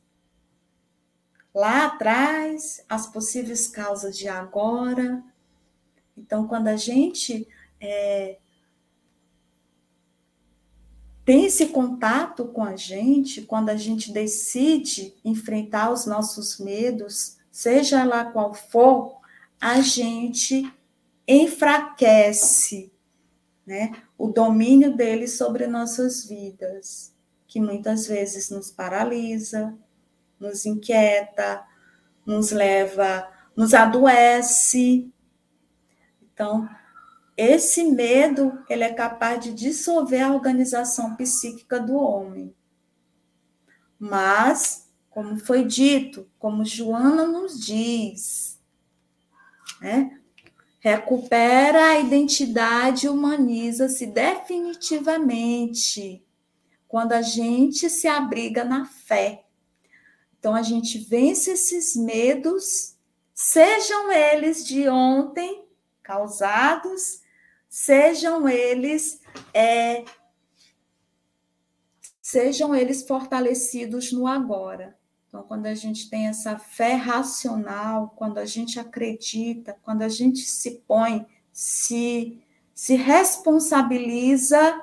lá 1.59 1.87
atrás, 1.87 2.81
as 2.87 3.05
possíveis 3.05 3.67
causas 3.67 4.17
de 4.17 4.29
agora. 4.29 5.21
Então, 6.17 6.47
quando 6.47 6.69
a 6.69 6.77
gente 6.77 7.45
é, 7.81 8.37
tem 11.25 11.43
esse 11.45 11.67
contato 11.67 12.45
com 12.45 12.63
a 12.63 12.77
gente, 12.77 13.41
quando 13.41 13.67
a 13.67 13.75
gente 13.75 14.09
decide 14.13 15.13
enfrentar 15.23 15.91
os 15.91 16.05
nossos 16.05 16.59
medos, 16.59 17.37
seja 17.51 18.05
lá 18.05 18.23
qual 18.23 18.53
for, 18.53 19.19
a 19.59 19.81
gente 19.81 20.71
enfraquece 21.27 22.89
né, 23.67 23.91
o 24.17 24.29
domínio 24.29 24.95
dele 24.95 25.27
sobre 25.27 25.67
nossas 25.67 26.25
vidas, 26.25 27.13
que 27.45 27.59
muitas 27.59 28.07
vezes 28.07 28.49
nos 28.49 28.71
paralisa, 28.71 29.77
nos 30.39 30.65
inquieta, 30.65 31.65
nos 32.25 32.51
leva, 32.51 33.27
nos 33.55 33.73
adoece. 33.73 35.11
Então, 36.21 36.69
esse 37.35 37.83
medo, 37.83 38.63
ele 38.69 38.83
é 38.83 38.93
capaz 38.93 39.43
de 39.43 39.53
dissolver 39.53 40.21
a 40.21 40.33
organização 40.33 41.15
psíquica 41.15 41.79
do 41.79 41.95
homem. 41.95 42.53
Mas, 43.97 44.89
como 45.09 45.37
foi 45.37 45.65
dito, 45.65 46.29
como 46.37 46.63
Joana 46.63 47.25
nos 47.25 47.59
diz, 47.59 48.59
né? 49.81 50.19
recupera 50.79 51.87
a 51.87 51.99
identidade 51.99 53.05
e 53.05 53.09
humaniza-se 53.09 54.07
definitivamente 54.07 56.25
quando 56.87 57.11
a 57.11 57.21
gente 57.21 57.89
se 57.89 58.07
abriga 58.07 58.63
na 58.63 58.85
fé. 58.85 59.43
Então, 60.39 60.55
a 60.55 60.61
gente 60.61 60.97
vence 60.97 61.51
esses 61.51 61.95
medos, 61.95 62.95
sejam 63.33 64.11
eles 64.11 64.65
de 64.65 64.87
ontem 64.87 65.65
causados, 66.01 67.21
sejam 67.67 68.47
eles 68.47 69.21
é, 69.53 70.05
sejam 72.21 72.75
eles 72.75 73.07
fortalecidos 73.07 74.11
no 74.11 74.27
agora. 74.27 74.97
Então, 75.27 75.43
quando 75.43 75.65
a 75.67 75.75
gente 75.75 76.09
tem 76.09 76.27
essa 76.27 76.57
fé 76.57 76.93
racional, 76.93 78.13
quando 78.15 78.37
a 78.37 78.45
gente 78.45 78.79
acredita, 78.79 79.77
quando 79.83 80.03
a 80.03 80.09
gente 80.09 80.39
se 80.39 80.83
põe, 80.87 81.25
se, 81.51 82.39
se 82.73 82.95
responsabiliza 82.95 84.79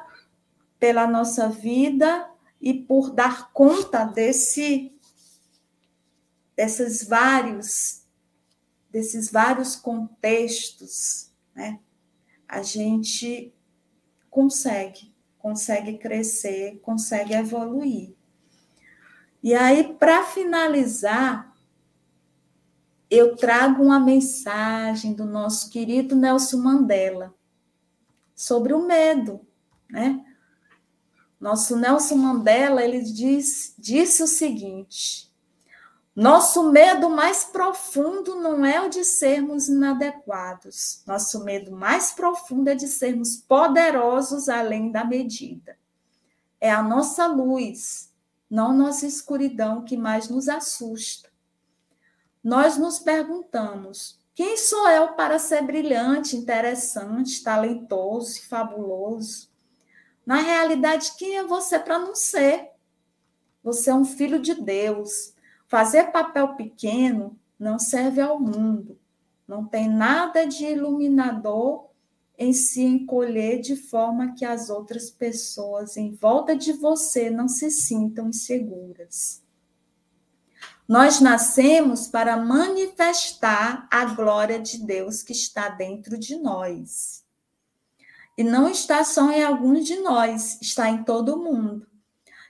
pela 0.78 1.06
nossa 1.06 1.48
vida 1.48 2.28
e 2.60 2.74
por 2.74 3.10
dar 3.10 3.52
conta 3.52 4.04
desse 4.04 4.95
desses 6.56 7.06
vários 7.06 8.06
desses 8.90 9.30
vários 9.30 9.76
contextos, 9.76 11.30
né? 11.54 11.80
A 12.48 12.62
gente 12.62 13.54
consegue, 14.30 15.14
consegue 15.38 15.98
crescer, 15.98 16.78
consegue 16.80 17.34
evoluir. 17.34 18.14
E 19.42 19.54
aí, 19.54 19.94
para 19.94 20.24
finalizar, 20.24 21.54
eu 23.10 23.36
trago 23.36 23.82
uma 23.82 24.00
mensagem 24.00 25.12
do 25.12 25.24
nosso 25.24 25.70
querido 25.70 26.16
Nelson 26.16 26.56
Mandela 26.56 27.34
sobre 28.34 28.72
o 28.72 28.86
medo, 28.86 29.46
né? 29.90 30.24
Nosso 31.38 31.76
Nelson 31.76 32.16
Mandela, 32.16 32.82
ele 32.82 33.02
diz, 33.02 33.74
disse 33.78 34.22
o 34.22 34.26
seguinte: 34.26 35.25
nosso 36.16 36.70
medo 36.70 37.10
mais 37.10 37.44
profundo 37.44 38.36
não 38.36 38.64
é 38.64 38.80
o 38.80 38.88
de 38.88 39.04
sermos 39.04 39.68
inadequados. 39.68 41.02
Nosso 41.06 41.44
medo 41.44 41.70
mais 41.70 42.12
profundo 42.12 42.68
é 42.68 42.74
de 42.74 42.88
sermos 42.88 43.36
poderosos 43.36 44.48
além 44.48 44.90
da 44.90 45.04
medida. 45.04 45.76
É 46.58 46.70
a 46.72 46.82
nossa 46.82 47.26
luz, 47.26 48.10
não 48.48 48.74
nossa 48.74 49.06
escuridão 49.06 49.84
que 49.84 49.94
mais 49.94 50.30
nos 50.30 50.48
assusta. 50.48 51.28
Nós 52.42 52.78
nos 52.78 52.98
perguntamos: 52.98 54.18
quem 54.34 54.56
sou 54.56 54.88
eu 54.88 55.08
para 55.08 55.38
ser 55.38 55.60
brilhante, 55.66 56.34
interessante, 56.34 57.42
talentoso 57.42 58.38
e 58.38 58.46
fabuloso? 58.46 59.50
Na 60.24 60.36
realidade, 60.36 61.12
quem 61.18 61.36
é 61.36 61.44
você 61.44 61.78
para 61.78 61.98
não 61.98 62.14
ser? 62.14 62.70
Você 63.62 63.90
é 63.90 63.94
um 63.94 64.04
filho 64.04 64.40
de 64.40 64.54
Deus. 64.54 65.35
Fazer 65.68 66.12
papel 66.12 66.54
pequeno 66.54 67.38
não 67.58 67.78
serve 67.78 68.20
ao 68.20 68.38
mundo. 68.38 68.98
Não 69.46 69.64
tem 69.64 69.88
nada 69.88 70.46
de 70.46 70.64
iluminador 70.64 71.86
em 72.38 72.52
se 72.52 72.82
encolher 72.82 73.60
de 73.60 73.76
forma 73.76 74.34
que 74.34 74.44
as 74.44 74.68
outras 74.68 75.10
pessoas 75.10 75.96
em 75.96 76.12
volta 76.12 76.54
de 76.54 76.72
você 76.72 77.30
não 77.30 77.48
se 77.48 77.70
sintam 77.70 78.28
inseguras. 78.28 79.42
Nós 80.86 81.20
nascemos 81.20 82.06
para 82.06 82.36
manifestar 82.36 83.88
a 83.90 84.04
glória 84.04 84.60
de 84.60 84.84
Deus 84.84 85.22
que 85.22 85.32
está 85.32 85.68
dentro 85.68 86.16
de 86.18 86.36
nós. 86.36 87.24
E 88.38 88.44
não 88.44 88.68
está 88.68 89.02
só 89.02 89.30
em 89.32 89.42
alguns 89.42 89.84
de 89.84 89.96
nós, 89.96 90.60
está 90.60 90.88
em 90.88 91.02
todo 91.02 91.38
mundo. 91.38 91.86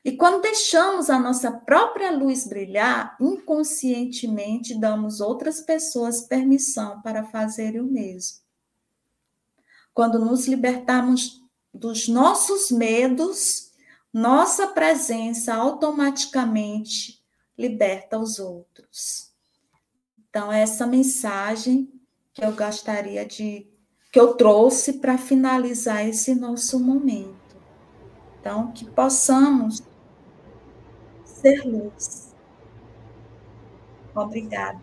E 0.07 0.13
quando 0.17 0.41
deixamos 0.41 1.11
a 1.11 1.19
nossa 1.19 1.51
própria 1.51 2.13
luz 2.13 2.47
brilhar, 2.47 3.17
inconscientemente 3.21 4.79
damos 4.79 5.21
outras 5.21 5.61
pessoas 5.61 6.21
permissão 6.21 7.03
para 7.03 7.25
fazerem 7.25 7.81
o 7.81 7.91
mesmo. 7.91 8.39
Quando 9.93 10.21
nos 10.21 10.47
libertarmos 10.47 11.43
dos 11.75 12.07
nossos 12.07 12.71
medos, 12.71 13.73
nossa 14.13 14.69
presença 14.69 15.53
automaticamente 15.53 17.21
liberta 17.59 18.17
os 18.17 18.39
outros. 18.39 19.33
Então, 20.31 20.53
essa 20.53 20.87
mensagem 20.87 21.93
que 22.33 22.45
eu 22.45 22.53
gostaria 22.53 23.27
de 23.27 23.67
que 24.13 24.21
eu 24.21 24.35
trouxe 24.35 25.01
para 25.01 25.19
finalizar 25.19 26.07
esse 26.07 26.33
nosso 26.33 26.79
momento. 26.79 27.57
Então, 28.39 28.71
que 28.71 28.85
possamos 28.85 29.83
ser 31.47 31.65
luz. 31.65 32.35
Obrigada. 34.15 34.81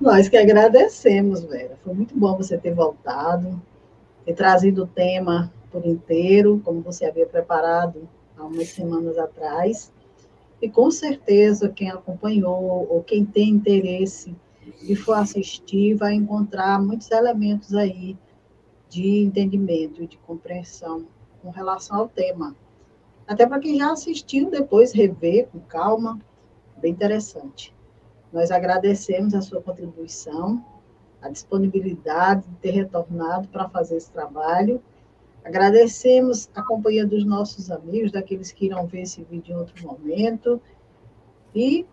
Nós 0.00 0.28
que 0.28 0.36
agradecemos, 0.36 1.42
Vera. 1.44 1.76
Foi 1.82 1.92
muito 1.92 2.16
bom 2.16 2.36
você 2.36 2.56
ter 2.56 2.72
voltado, 2.72 3.60
ter 4.24 4.34
trazido 4.34 4.84
o 4.84 4.86
tema 4.86 5.52
por 5.70 5.84
inteiro, 5.84 6.60
como 6.64 6.80
você 6.80 7.04
havia 7.04 7.26
preparado 7.26 8.08
há 8.36 8.44
umas 8.44 8.68
semanas 8.68 9.18
atrás. 9.18 9.92
E 10.62 10.70
com 10.70 10.90
certeza 10.90 11.70
quem 11.70 11.90
acompanhou 11.90 12.86
ou 12.88 13.02
quem 13.02 13.24
tem 13.24 13.50
interesse 13.50 14.34
e 14.82 14.94
for 14.94 15.14
assistir 15.14 15.94
vai 15.94 16.14
encontrar 16.14 16.80
muitos 16.80 17.10
elementos 17.10 17.74
aí 17.74 18.16
de 18.88 19.22
entendimento 19.22 20.02
e 20.02 20.06
de 20.06 20.18
compreensão 20.18 21.06
com 21.42 21.50
relação 21.50 21.98
ao 21.98 22.08
tema. 22.08 22.54
Até 23.26 23.46
para 23.46 23.60
quem 23.60 23.78
já 23.78 23.92
assistiu, 23.92 24.50
depois 24.50 24.92
rever 24.92 25.48
com 25.48 25.60
calma, 25.60 26.18
bem 26.76 26.92
interessante. 26.92 27.74
Nós 28.32 28.50
agradecemos 28.50 29.34
a 29.34 29.40
sua 29.40 29.60
contribuição, 29.60 30.64
a 31.20 31.28
disponibilidade 31.28 32.46
de 32.46 32.54
ter 32.56 32.70
retornado 32.70 33.48
para 33.48 33.68
fazer 33.68 33.96
esse 33.96 34.10
trabalho 34.10 34.82
Agradecemos 35.44 36.50
a 36.54 36.62
companhia 36.62 37.06
dos 37.06 37.24
nossos 37.24 37.70
amigos, 37.70 38.12
daqueles 38.12 38.52
que 38.52 38.66
irão 38.66 38.86
ver 38.86 39.02
esse 39.02 39.22
vídeo 39.24 39.54
em 39.54 39.58
outro 39.58 39.86
momento. 39.86 40.60
E 41.54 41.86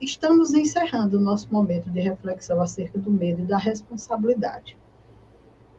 estamos 0.00 0.54
encerrando 0.54 1.18
o 1.18 1.20
nosso 1.20 1.52
momento 1.52 1.90
de 1.90 2.00
reflexão 2.00 2.60
acerca 2.60 2.98
do 2.98 3.10
medo 3.10 3.42
e 3.42 3.46
da 3.46 3.58
responsabilidade. 3.58 4.76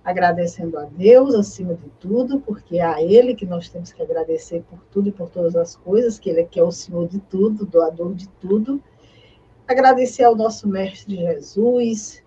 Agradecendo 0.04 0.80
a 0.80 0.86
Deus 0.86 1.36
acima 1.36 1.76
de 1.76 1.90
tudo, 2.00 2.40
porque 2.40 2.78
é 2.78 2.84
a 2.84 3.02
Ele 3.02 3.36
que 3.36 3.46
nós 3.46 3.70
temos 3.70 3.92
que 3.92 4.02
agradecer 4.02 4.64
por 4.70 4.80
tudo 4.92 5.10
e 5.10 5.12
por 5.12 5.30
todas 5.30 5.56
as 5.56 5.76
coisas, 5.76 6.18
que 6.18 6.30
Ele 6.30 6.42
é 6.42 6.46
que 6.46 6.60
é 6.60 6.64
o 6.64 6.72
Senhor 6.72 7.08
de 7.08 7.20
tudo, 7.20 7.66
doador 7.66 8.14
de 8.14 8.28
tudo. 8.42 8.82
Agradecer 9.68 10.24
ao 10.24 10.36
nosso 10.36 10.68
Mestre 10.68 11.18
Jesus, 11.18 12.24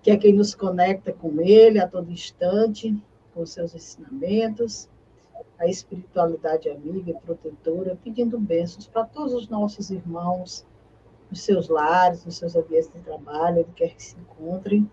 que 0.00 0.10
é 0.10 0.16
quem 0.16 0.32
nos 0.32 0.54
conecta 0.54 1.12
com 1.12 1.40
Ele 1.40 1.78
a 1.78 1.88
todo 1.88 2.10
instante, 2.10 2.96
com 3.34 3.44
seus 3.44 3.74
ensinamentos, 3.74 4.88
a 5.58 5.66
espiritualidade 5.66 6.68
amiga 6.68 7.10
e 7.10 7.14
protetora, 7.14 7.98
pedindo 8.02 8.38
bênçãos 8.38 8.86
para 8.86 9.04
todos 9.04 9.32
os 9.32 9.48
nossos 9.48 9.90
irmãos, 9.90 10.66
nos 11.30 11.42
seus 11.42 11.68
lares, 11.68 12.24
nos 12.24 12.36
seus 12.36 12.56
ambientes 12.56 12.92
de 12.92 13.00
trabalho, 13.00 13.60
onde 13.60 13.72
quer 13.72 13.94
que 13.94 14.02
se 14.02 14.16
encontrem, 14.18 14.90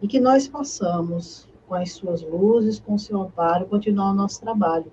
e 0.00 0.08
que 0.08 0.20
nós 0.20 0.46
possamos, 0.46 1.48
com 1.66 1.74
as 1.74 1.92
suas 1.92 2.22
luzes, 2.22 2.78
com 2.78 2.94
o 2.94 2.98
seu 2.98 3.20
amparo, 3.22 3.66
continuar 3.66 4.10
o 4.10 4.14
nosso 4.14 4.40
trabalho. 4.40 4.92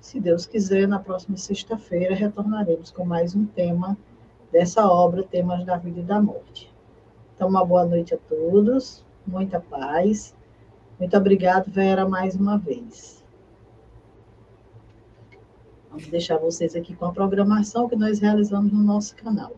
Se 0.00 0.20
Deus 0.20 0.46
quiser, 0.46 0.86
na 0.86 0.98
próxima 0.98 1.36
sexta-feira 1.36 2.14
retornaremos 2.14 2.90
com 2.90 3.04
mais 3.04 3.34
um 3.34 3.46
tema 3.46 3.96
dessa 4.52 4.86
obra, 4.86 5.22
Temas 5.22 5.64
da 5.64 5.76
Vida 5.76 6.00
e 6.00 6.04
da 6.04 6.20
Morte. 6.20 6.72
Então, 7.34 7.48
uma 7.48 7.64
boa 7.64 7.84
noite 7.84 8.14
a 8.14 8.18
todos, 8.18 9.04
muita 9.26 9.60
paz 9.60 10.34
muito 10.98 11.16
obrigado, 11.16 11.70
Vera, 11.70 12.08
mais 12.08 12.36
uma 12.36 12.56
vez. 12.56 13.22
Vamos 15.90 16.06
deixar 16.06 16.38
vocês 16.38 16.74
aqui 16.76 16.94
com 16.94 17.04
a 17.06 17.12
programação 17.12 17.88
que 17.88 17.96
nós 17.96 18.20
realizamos 18.20 18.72
no 18.72 18.82
nosso 18.82 19.14
canal. 19.16 19.56